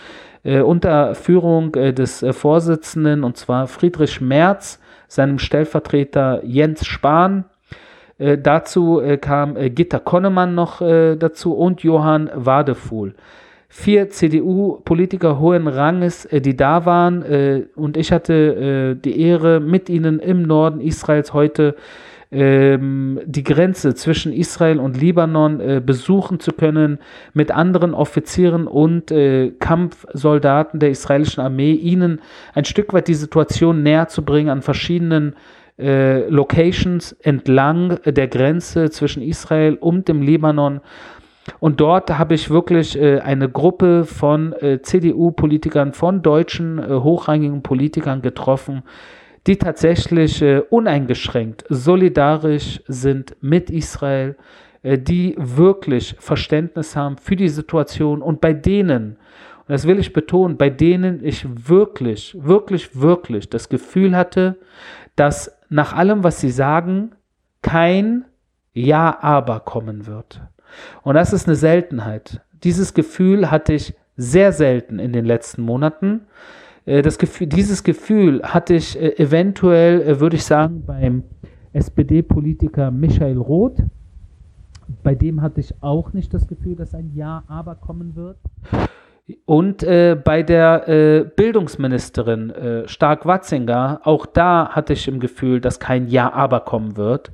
äh, 0.45 0.61
unter 0.61 1.17
Führung 1.17 1.75
äh, 1.75 1.93
des 1.93 2.23
äh, 2.23 2.33
Vorsitzenden, 2.33 3.25
und 3.25 3.37
zwar 3.37 3.67
Friedrich 3.67 4.21
Merz, 4.21 4.79
seinem 5.09 5.41
Stellvertreter 5.41 6.45
Jens 6.45 6.87
Spahn, 6.87 7.47
äh, 8.19 8.37
dazu 8.37 9.01
äh, 9.01 9.17
kam 9.17 9.57
äh, 9.57 9.71
Gitta 9.71 10.01
Konnemann 10.01 10.55
noch 10.55 10.81
äh, 10.81 11.17
dazu 11.17 11.55
und 11.55 11.83
Johann 11.83 12.31
Wadefuhl. 12.35 13.15
Vier 13.71 14.09
CDU-Politiker 14.09 15.39
hohen 15.39 15.69
Ranges, 15.69 16.25
äh, 16.25 16.41
die 16.41 16.57
da 16.57 16.85
waren. 16.85 17.23
Äh, 17.23 17.67
und 17.77 17.97
ich 17.97 18.13
hatte 18.13 18.97
die 18.97 19.21
Ehre, 19.21 19.61
mit 19.61 19.89
ihnen 19.89 20.19
im 20.19 20.43
Norden 20.43 20.81
Israels 20.81 21.33
heute 21.33 21.77
ähm, 22.31 23.21
die 23.25 23.45
Grenze 23.45 23.95
zwischen 23.95 24.33
Israel 24.33 24.81
und 24.81 25.01
Libanon 25.01 25.83
besuchen 25.85 26.41
zu 26.41 26.53
können, 26.53 26.99
mit 27.33 27.51
anderen 27.51 27.95
Offizieren 27.95 28.67
und 28.67 29.13
Kampfsoldaten 29.61 30.79
der 30.81 30.91
israelischen 30.91 31.43
Armee, 31.43 31.73
ihnen 31.73 32.21
ein 32.55 32.67
Stück 32.67 32.93
weit 32.93 33.09
die 33.09 33.15
Situation 33.15 33.83
näher 33.83 34.09
zu 34.09 34.25
bringen 34.25 34.51
an 34.51 34.61
verschiedenen 34.61 35.37
äh, 35.79 36.29
Locations 36.29 37.13
entlang 37.23 37.99
der 38.05 38.29
Grenze 38.29 38.91
zwischen 38.91 39.23
Israel 39.23 39.75
und 39.75 40.09
dem 40.09 40.23
Libanon. 40.23 40.81
Und 41.61 41.81
dort 41.81 42.11
habe 42.19 42.35
ich 42.35 42.51
wirklich 42.51 42.99
äh, 43.01 43.21
eine 43.21 43.49
Gruppe 43.49 44.05
von 44.05 44.53
äh, 44.55 44.83
CDU-Politikern, 44.83 45.93
von 45.93 46.23
deutschen 46.23 46.79
äh, 46.79 46.89
hochrangigen 46.89 47.63
Politikern 47.63 48.23
getroffen, 48.23 48.83
die 49.47 49.57
tatsächlich 49.57 50.43
äh, 50.43 50.61
uneingeschränkt 50.69 51.65
solidarisch 51.69 52.83
sind 52.87 53.37
mit 53.41 53.71
Israel, 53.71 54.37
äh, 54.83 54.99
die 54.99 55.35
wirklich 55.39 56.17
Verständnis 56.19 56.97
haben 56.97 57.17
für 57.17 57.37
die 57.37 57.49
Situation 57.49 58.21
und 58.23 58.41
bei 58.41 58.53
denen, 58.53 59.17
und 59.67 59.73
das 59.73 59.87
will 59.87 59.99
ich 59.99 60.13
betonen, 60.13 60.57
bei 60.57 60.71
denen 60.71 61.25
ich 61.25 61.47
wirklich, 61.69 62.37
wirklich, 62.39 63.01
wirklich 63.01 63.49
das 63.49 63.69
Gefühl 63.69 64.17
hatte, 64.17 64.59
dass 65.19 65.59
nach 65.69 65.93
allem, 65.93 66.25
was 66.25 66.41
sie 66.41 66.51
sagen, 66.51 67.13
kein 67.63 68.25
Ja, 68.73 69.19
aber 69.21 69.61
kommen 69.61 70.07
wird. 70.07 70.41
Und 71.03 71.15
das 71.15 71.33
ist 71.33 71.49
eine 71.49 71.57
Seltenheit. 71.57 72.43
Dieses 72.63 72.95
Gefühl 72.95 73.51
hatte 73.51 73.73
ich 73.73 73.95
sehr 74.17 74.53
selten 74.53 74.99
in 74.99 75.13
den 75.13 75.25
letzten 75.25 75.63
Monaten. 75.63 76.23
Äh, 76.85 77.03
das 77.03 77.19
Gefühl, 77.19 77.47
dieses 77.47 77.83
Gefühl 77.83 78.43
hatte 78.43 78.75
ich 78.75 79.01
äh, 79.01 79.17
eventuell, 79.17 80.03
äh, 80.03 80.21
würde 80.21 80.37
ich 80.37 80.45
sagen, 80.45 80.85
beim 80.87 81.25
SPD-Politiker 81.73 82.91
Michael 82.91 83.39
Roth. 83.39 83.83
Bei 85.03 85.15
dem 85.15 85.43
hatte 85.43 85.61
ich 85.61 85.75
auch 85.83 86.13
nicht 86.13 86.33
das 86.33 86.47
Gefühl, 86.47 86.77
dass 86.77 86.95
ein 86.95 87.13
Ja, 87.15 87.45
aber 87.49 87.75
kommen 87.75 88.17
wird. 88.17 88.39
Und 89.45 89.83
äh, 89.83 90.17
bei 90.23 90.43
der 90.43 90.89
äh, 90.89 91.25
Bildungsministerin 91.25 92.51
äh, 92.51 92.89
Stark-Watzinger, 92.89 94.01
auch 94.05 94.25
da 94.25 94.71
hatte 94.71 94.95
ich 94.95 95.07
im 95.07 95.21
Gefühl, 95.21 95.61
dass 95.61 95.81
kein 95.81 96.09
Ja, 96.09 96.33
aber 96.33 96.61
kommen 96.61 96.97
wird, 96.97 97.31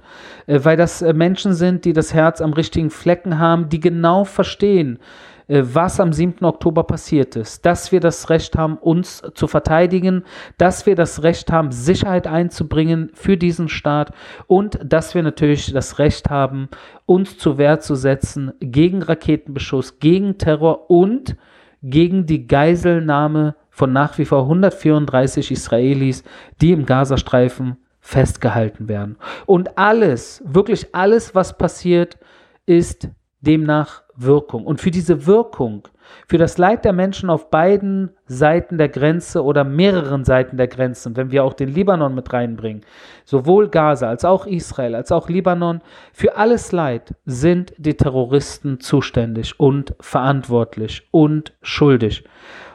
äh, 0.47 0.59
weil 0.65 0.77
das 0.77 1.03
äh, 1.03 1.13
Menschen 1.13 1.55
sind, 1.55 1.85
die 1.85 1.93
das 1.93 2.13
Herz 2.13 2.41
am 2.41 2.53
richtigen 2.53 2.91
Flecken 2.91 3.39
haben, 3.39 3.69
die 3.69 3.79
genau 3.79 4.25
verstehen, 4.25 4.99
äh, 5.47 5.63
was 5.63 6.01
am 6.01 6.13
7. 6.13 6.45
Oktober 6.45 6.83
passiert 6.83 7.37
ist, 7.37 7.65
dass 7.65 7.93
wir 7.93 8.01
das 8.01 8.29
Recht 8.29 8.57
haben, 8.57 8.77
uns 8.77 9.23
zu 9.35 9.47
verteidigen, 9.47 10.25
dass 10.59 10.87
wir 10.87 10.97
das 10.97 11.23
Recht 11.23 11.53
haben, 11.53 11.71
Sicherheit 11.71 12.27
einzubringen 12.27 13.11
für 13.15 13.37
diesen 13.37 13.69
Staat 13.69 14.13
und 14.49 14.81
dass 14.85 15.15
wir 15.15 15.23
natürlich 15.23 15.73
das 15.73 16.01
Recht 16.01 16.29
haben, 16.29 16.69
uns 17.07 17.39
zu 17.39 17.57
Wehr 17.57 17.79
zu 17.79 17.95
setzen 17.95 18.53
gegen 18.59 19.01
Raketenbeschuss, 19.01 20.01
gegen 20.01 20.39
Terror 20.39 20.91
und 20.91 21.37
gegen 21.85 22.25
die 22.25 22.47
Geiselnahme 22.47 23.57
von 23.69 23.93
nach 23.93 24.17
wie 24.19 24.25
vor 24.25 24.43
134 24.43 25.51
Israelis, 25.51 26.25
die 26.61 26.73
im 26.73 26.87
Gazastreifen 26.87 27.77
festgehalten 28.01 28.89
werden. 28.89 29.17
Und 29.47 29.77
alles, 29.77 30.43
wirklich 30.47 30.95
alles, 30.95 31.35
was 31.35 31.59
passiert, 31.59 32.19
ist 32.65 33.09
demnach 33.41 34.04
Wirkung. 34.17 34.65
Und 34.65 34.81
für 34.81 34.91
diese 34.91 35.27
Wirkung, 35.27 35.89
für 36.29 36.39
das 36.39 36.59
Leid 36.59 36.85
der 36.85 36.93
Menschen 36.93 37.31
auf 37.31 37.51
beiden 37.51 38.11
Seiten 38.27 38.79
der 38.79 38.89
Grenze 38.89 39.43
oder 39.43 39.65
mehreren 39.65 40.25
Seiten 40.25 40.57
der 40.57 40.69
Grenzen, 40.69 41.17
wenn 41.17 41.31
wir 41.31 41.45
auch 41.45 41.55
den 41.55 41.69
Libanon 41.69 42.15
mit 42.15 42.33
reinbringen, 42.33 42.83
sowohl 43.25 43.69
Gaza 43.69 44.09
als 44.09 44.25
auch 44.25 44.47
Israel 44.47 44.95
als 44.95 45.13
auch 45.13 45.29
Libanon, 45.29 45.81
für 46.13 46.37
alles 46.37 46.73
Leid 46.73 47.15
sind 47.25 47.75
die 47.79 47.97
Terroristen 47.97 48.81
zuständig 48.81 49.59
und 49.59 49.95
verantwortlich 50.01 51.09
und 51.11 51.53
schuldig. 51.63 52.25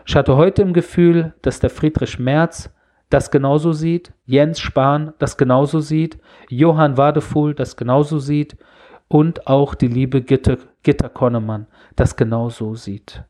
Ich 0.05 0.15
hatte 0.15 0.35
heute 0.35 0.61
im 0.63 0.73
Gefühl, 0.73 1.33
dass 1.41 1.59
der 1.59 1.69
Friedrich 1.69 2.19
Merz 2.19 2.71
das 3.09 3.31
genauso 3.31 3.73
sieht, 3.73 4.13
Jens 4.25 4.59
Spahn 4.59 5.13
das 5.17 5.37
genauso 5.37 5.79
sieht, 5.79 6.19
Johann 6.49 6.97
Wadefuhl 6.97 7.53
das 7.55 7.75
genauso 7.75 8.19
sieht 8.19 8.55
und 9.09 9.47
auch 9.47 9.75
die 9.75 9.87
liebe 9.87 10.21
Gitter, 10.21 10.57
Gitter 10.83 11.09
Konnemann 11.09 11.67
das 11.97 12.15
genauso 12.15 12.75
sieht. 12.75 13.23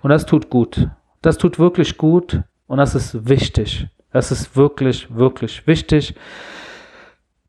Und 0.00 0.08
das 0.08 0.24
tut 0.24 0.48
gut. 0.48 0.88
Das 1.20 1.36
tut 1.36 1.58
wirklich 1.58 1.98
gut 1.98 2.42
und 2.66 2.78
das 2.78 2.94
ist 2.94 3.28
wichtig. 3.28 3.88
Das 4.12 4.32
ist 4.32 4.56
wirklich, 4.56 5.14
wirklich 5.14 5.66
wichtig. 5.66 6.14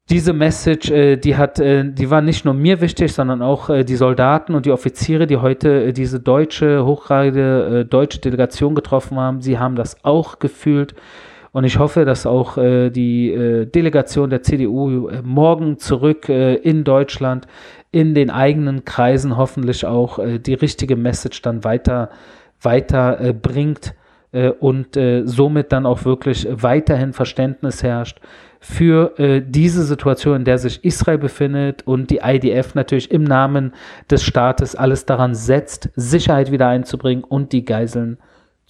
Diese 0.09 0.33
Message, 0.33 0.91
äh, 0.91 1.15
die 1.15 1.37
hat, 1.37 1.59
äh, 1.59 1.89
die 1.89 2.09
war 2.09 2.21
nicht 2.21 2.43
nur 2.43 2.53
mir 2.53 2.81
wichtig, 2.81 3.13
sondern 3.13 3.41
auch 3.41 3.69
äh, 3.69 3.85
die 3.85 3.95
Soldaten 3.95 4.55
und 4.55 4.65
die 4.65 4.71
Offiziere, 4.71 5.25
die 5.25 5.37
heute 5.37 5.93
diese 5.93 6.19
deutsche, 6.19 6.85
hochragige 6.85 7.85
deutsche 7.89 8.19
Delegation 8.19 8.75
getroffen 8.75 9.17
haben. 9.17 9.41
Sie 9.41 9.57
haben 9.57 9.75
das 9.75 10.03
auch 10.03 10.39
gefühlt. 10.39 10.95
Und 11.53 11.65
ich 11.65 11.79
hoffe, 11.79 12.05
dass 12.05 12.25
auch 12.25 12.57
äh, 12.57 12.89
die 12.89 13.31
äh, 13.31 13.65
Delegation 13.65 14.29
der 14.29 14.41
CDU 14.41 15.09
äh, 15.09 15.21
morgen 15.21 15.77
zurück 15.79 16.29
äh, 16.29 16.55
in 16.55 16.83
Deutschland 16.83 17.45
in 17.91 18.15
den 18.15 18.29
eigenen 18.29 18.85
Kreisen 18.85 19.35
hoffentlich 19.35 19.85
auch 19.85 20.17
äh, 20.17 20.39
die 20.39 20.53
richtige 20.53 20.95
Message 20.95 21.41
dann 21.41 21.65
weiter, 21.65 22.09
weiter 22.61 23.19
äh, 23.19 23.33
bringt 23.33 23.95
und 24.61 24.97
somit 25.25 25.73
dann 25.73 25.85
auch 25.85 26.05
wirklich 26.05 26.47
weiterhin 26.49 27.11
Verständnis 27.11 27.83
herrscht 27.83 28.21
für 28.61 29.13
diese 29.45 29.83
Situation, 29.83 30.37
in 30.37 30.45
der 30.45 30.57
sich 30.57 30.85
Israel 30.85 31.17
befindet 31.17 31.85
und 31.85 32.09
die 32.09 32.21
IDF 32.23 32.73
natürlich 32.73 33.11
im 33.11 33.25
Namen 33.25 33.73
des 34.09 34.23
Staates 34.23 34.73
alles 34.73 35.05
daran 35.05 35.35
setzt, 35.35 35.89
Sicherheit 35.97 36.49
wieder 36.49 36.69
einzubringen 36.69 37.25
und 37.25 37.51
die 37.51 37.65
Geiseln 37.65 38.19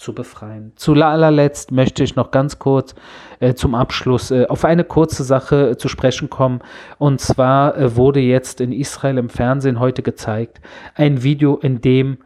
zu 0.02 0.14
befreien. 0.14 0.74
Zu 0.76 0.94
allerletzt 0.94 1.72
möchte 1.72 2.04
ich 2.04 2.16
noch 2.16 2.32
ganz 2.32 2.58
kurz 2.58 2.96
äh, 3.40 3.54
zum 3.54 3.76
Abschluss 3.76 4.32
äh, 4.32 4.48
auf 4.48 4.66
eine 4.66 4.84
kurze 4.84 5.24
Sache 5.24 5.70
äh, 5.70 5.78
zu 5.78 5.88
sprechen 5.88 6.30
kommen. 6.30 6.62
Und 6.98 7.22
zwar 7.22 7.78
äh, 7.78 7.96
wurde 7.96 8.20
jetzt 8.20 8.62
in 8.62 8.72
Israel 8.72 9.20
im 9.20 9.30
Fernsehen 9.30 9.80
heute 9.80 10.02
gezeigt 10.02 10.60
ein 10.96 11.22
Video, 11.22 11.58
in 11.58 11.82
dem 11.82 12.18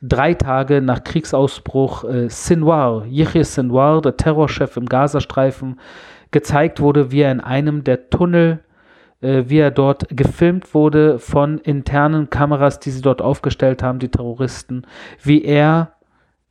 drei 0.00 0.34
Tage 0.34 0.80
nach 0.80 1.04
Kriegsausbruch 1.04 2.04
äh, 2.04 2.28
Sinwar, 2.30 3.04
Yahya 3.06 3.44
Sinwar, 3.44 4.00
der 4.00 4.16
Terrorchef 4.16 4.76
im 4.78 4.86
Gazastreifen, 4.86 5.78
gezeigt 6.30 6.80
wurde, 6.80 7.12
wie 7.12 7.20
er 7.20 7.32
in 7.32 7.40
einem 7.40 7.84
der 7.84 8.08
Tunnel 8.08 8.60
äh, 9.20 9.44
wie 9.48 9.58
er 9.58 9.70
dort 9.70 10.06
gefilmt 10.10 10.72
wurde 10.74 11.18
von 11.18 11.58
internen 11.58 12.30
Kameras, 12.30 12.78
die 12.80 12.90
sie 12.90 13.02
dort 13.02 13.20
aufgestellt 13.20 13.82
haben, 13.82 13.98
die 13.98 14.10
Terroristen, 14.10 14.86
wie 15.22 15.42
er 15.42 15.97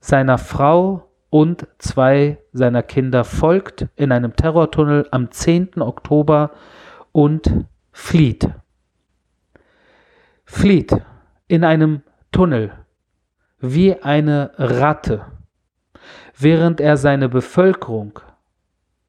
seiner 0.08 0.38
Frau 0.38 1.10
und 1.30 1.68
zwei 1.80 2.38
seiner 2.54 2.82
Kinder 2.82 3.26
folgt 3.26 3.88
in 3.98 4.14
einem 4.14 4.38
Terrortunnel 4.38 5.06
am 5.12 5.32
10. 5.32 5.82
Oktober 5.82 6.52
und 7.12 7.66
flieht. 7.92 8.48
Flieht 10.46 10.96
in 11.50 11.66
einem 11.66 12.04
Tunnel 12.32 12.72
wie 13.60 14.02
eine 14.02 14.52
Ratte, 14.58 15.26
während 16.38 16.80
er 16.80 16.96
seine 16.96 17.28
Bevölkerung, 17.28 18.22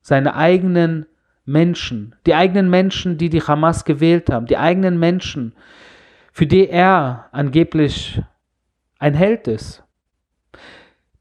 seine 0.01 0.35
eigenen 0.35 1.07
Menschen, 1.45 2.17
die 2.27 2.35
eigenen 2.35 2.71
Menschen, 2.71 3.19
die 3.19 3.29
die 3.29 3.43
Hamas 3.43 3.85
gewählt 3.85 4.31
haben, 4.31 4.47
die 4.47 4.59
eigenen 4.59 4.99
Menschen, 4.99 5.55
für 6.33 6.49
die 6.49 6.69
er 6.69 7.29
angeblich 7.31 8.21
ein 8.99 9.15
Held 9.15 9.47
ist, 9.47 9.85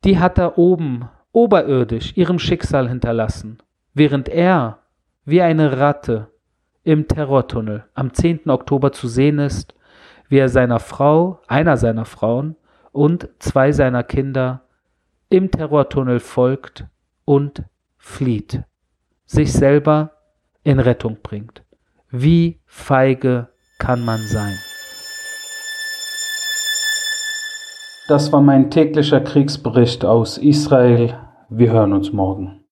die 0.08 0.20
hat 0.20 0.38
er 0.38 0.58
oben, 0.58 1.10
oberirdisch, 1.34 2.16
ihrem 2.16 2.40
Schicksal 2.40 2.88
hinterlassen, 2.88 3.58
während 3.94 4.30
er, 4.30 4.80
wie 5.26 5.42
eine 5.42 5.80
Ratte, 5.80 6.32
im 6.86 7.10
Terrortunnel 7.10 7.84
am 7.94 8.14
10. 8.14 8.50
Oktober 8.50 8.94
zu 8.94 9.10
sehen 9.10 9.38
ist, 9.38 9.76
wie 10.30 10.38
er 10.38 10.48
seiner 10.48 10.80
Frau, 10.80 11.42
einer 11.48 11.76
seiner 11.76 12.06
Frauen 12.06 12.56
und 12.94 13.28
zwei 13.40 13.74
seiner 13.74 14.04
Kinder 14.04 14.62
im 15.30 15.52
Terrortunnel 15.52 16.22
folgt 16.22 16.86
und 17.26 17.64
flieht, 17.98 18.64
sich 19.26 19.52
selber 19.52 20.12
in 20.64 20.80
Rettung 20.80 21.18
bringt. 21.22 21.64
Wie 22.10 22.62
feige 22.66 23.50
kann 23.78 24.06
man 24.06 24.22
sein? 24.28 24.56
Das 28.08 28.32
war 28.32 28.42
mein 28.42 28.72
täglicher 28.72 29.20
Kriegsbericht 29.20 30.06
aus 30.06 30.38
Israel. 30.38 31.16
Wir 31.50 31.74
hören 31.74 31.92
uns 31.92 32.14
morgen. 32.14 32.62